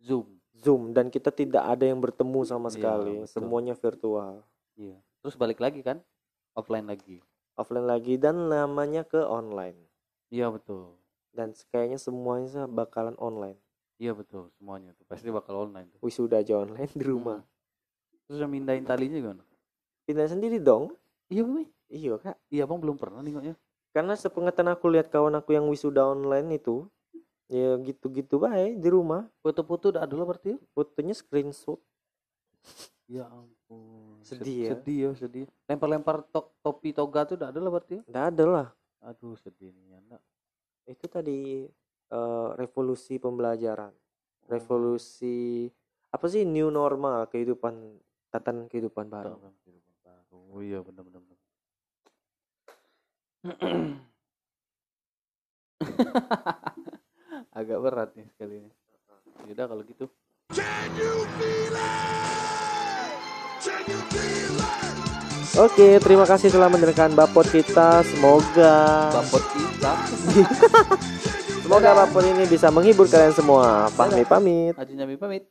Zoom. 0.03 0.42
Zoom 0.53 0.93
dan 0.93 1.09
kita 1.09 1.33
tidak 1.33 1.65
ada 1.65 1.85
yang 1.89 1.99
bertemu 1.99 2.45
sama 2.45 2.69
Iya, 2.69 2.75
sekali. 2.77 3.15
betul. 3.25 3.31
Semuanya 3.33 3.75
virtual. 3.75 4.33
Iya. 4.77 4.97
Terus 5.25 5.35
balik 5.39 5.59
lagi 5.63 5.81
kan 5.81 6.01
offline 6.53 6.85
lagi. 6.85 7.25
Offline 7.57 7.89
lagi 7.89 8.17
dan 8.21 8.49
namanya 8.49 9.05
ke 9.05 9.21
online. 9.23 9.77
Iya 10.33 10.53
betul. 10.53 10.97
Dan 11.33 11.57
kayaknya 11.73 11.97
semuanya 11.97 12.69
bakalan 12.69 13.17
online. 13.17 13.57
Iya 13.97 14.13
betul 14.19 14.51
semuanya 14.59 14.93
tuh 14.99 15.07
pasti 15.07 15.31
bakal 15.31 15.69
online 15.69 15.89
tuh. 15.95 16.01
Wisuda 16.03 16.43
aja 16.43 16.59
online 16.59 16.91
di 16.93 17.05
rumah. 17.05 17.41
Hmm. 17.41 18.21
Terus 18.29 18.39
yang 18.43 18.53
mindahin 18.53 18.85
talinya 18.85 19.17
gimana? 19.21 19.43
Pindah 20.05 20.27
sendiri 20.29 20.59
dong. 20.59 20.93
Iya 21.29 21.45
Bumi. 21.47 21.65
Iya 21.93 22.17
kak. 22.21 22.37
Iya 22.49 22.65
bang 22.69 22.81
belum 22.81 22.97
pernah 22.97 23.21
nengoknya. 23.21 23.55
Karena 23.93 24.17
sepengetahuan 24.17 24.73
aku 24.73 24.89
lihat 24.89 25.13
kawan 25.13 25.37
aku 25.37 25.53
yang 25.53 25.69
wisuda 25.69 26.01
online 26.17 26.57
itu, 26.57 26.89
ya 27.51 27.79
gitu-gitu 27.81 28.39
baik 28.39 28.79
di 28.79 28.89
rumah. 28.91 29.27
Foto-foto 29.43 29.91
udah 29.95 30.03
ada 30.05 30.15
lah 30.15 30.27
berarti 30.27 30.55
ya? 30.55 30.59
Fotonya 30.77 31.15
screenshot. 31.15 31.81
Ya 33.11 33.27
ampun. 33.29 34.23
Sedih 34.23 34.57
ya. 34.69 34.71
Sedih 34.77 34.99
ya 34.99 35.11
sedih. 35.19 35.47
Lempar-lempar 35.67 36.23
to- 36.31 36.53
topi 36.63 36.95
toga 36.95 37.27
tuh 37.27 37.35
udah 37.41 37.49
ada 37.51 37.59
lah 37.59 37.71
berarti 37.71 37.99
ya? 37.99 38.03
Nggak 38.07 38.27
ada 38.33 38.45
lah. 38.47 38.69
Aduh 39.03 39.35
sedih 39.37 39.75
nih 39.75 39.99
anda. 39.99 40.19
Itu 40.87 41.11
tadi 41.11 41.67
eh, 42.13 42.49
revolusi 42.57 43.19
pembelajaran. 43.19 43.93
Revolusi 44.47 45.71
apa 46.13 46.27
sih 46.29 46.45
new 46.45 46.69
normal 46.69 47.25
kehidupan 47.33 47.99
tatanan 48.29 48.69
kehidupan 48.69 49.09
baru. 49.09 49.41
Kehidupan 49.65 49.97
baru. 50.05 50.39
Oh 50.53 50.61
iya 50.61 50.85
benar 50.85 51.03
benar 51.09 51.21
benar. 51.25 51.41
Agak 57.53 57.85
berat 57.85 58.09
nih 58.17 58.25
sekali 58.33 58.65
ini. 58.65 58.71
Yaudah 59.45 59.67
kalau 59.69 59.85
gitu. 59.85 60.09
Oke, 65.61 66.01
terima 66.01 66.25
kasih 66.25 66.49
telah 66.49 66.73
mendengarkan 66.73 67.13
bapot 67.13 67.45
kita. 67.45 68.01
Semoga 68.09 69.13
Bapot 69.13 69.45
kita. 69.53 69.93
semoga 71.69 71.93
bapot 71.93 72.25
ini 72.25 72.49
bisa 72.49 72.73
menghibur 72.73 73.05
kalian 73.05 73.37
semua. 73.37 73.93
Pamit 73.93 74.25
pamit. 74.25 74.73
Aji 74.73 74.97
Nyami 74.97 75.21
pamit. 75.21 75.45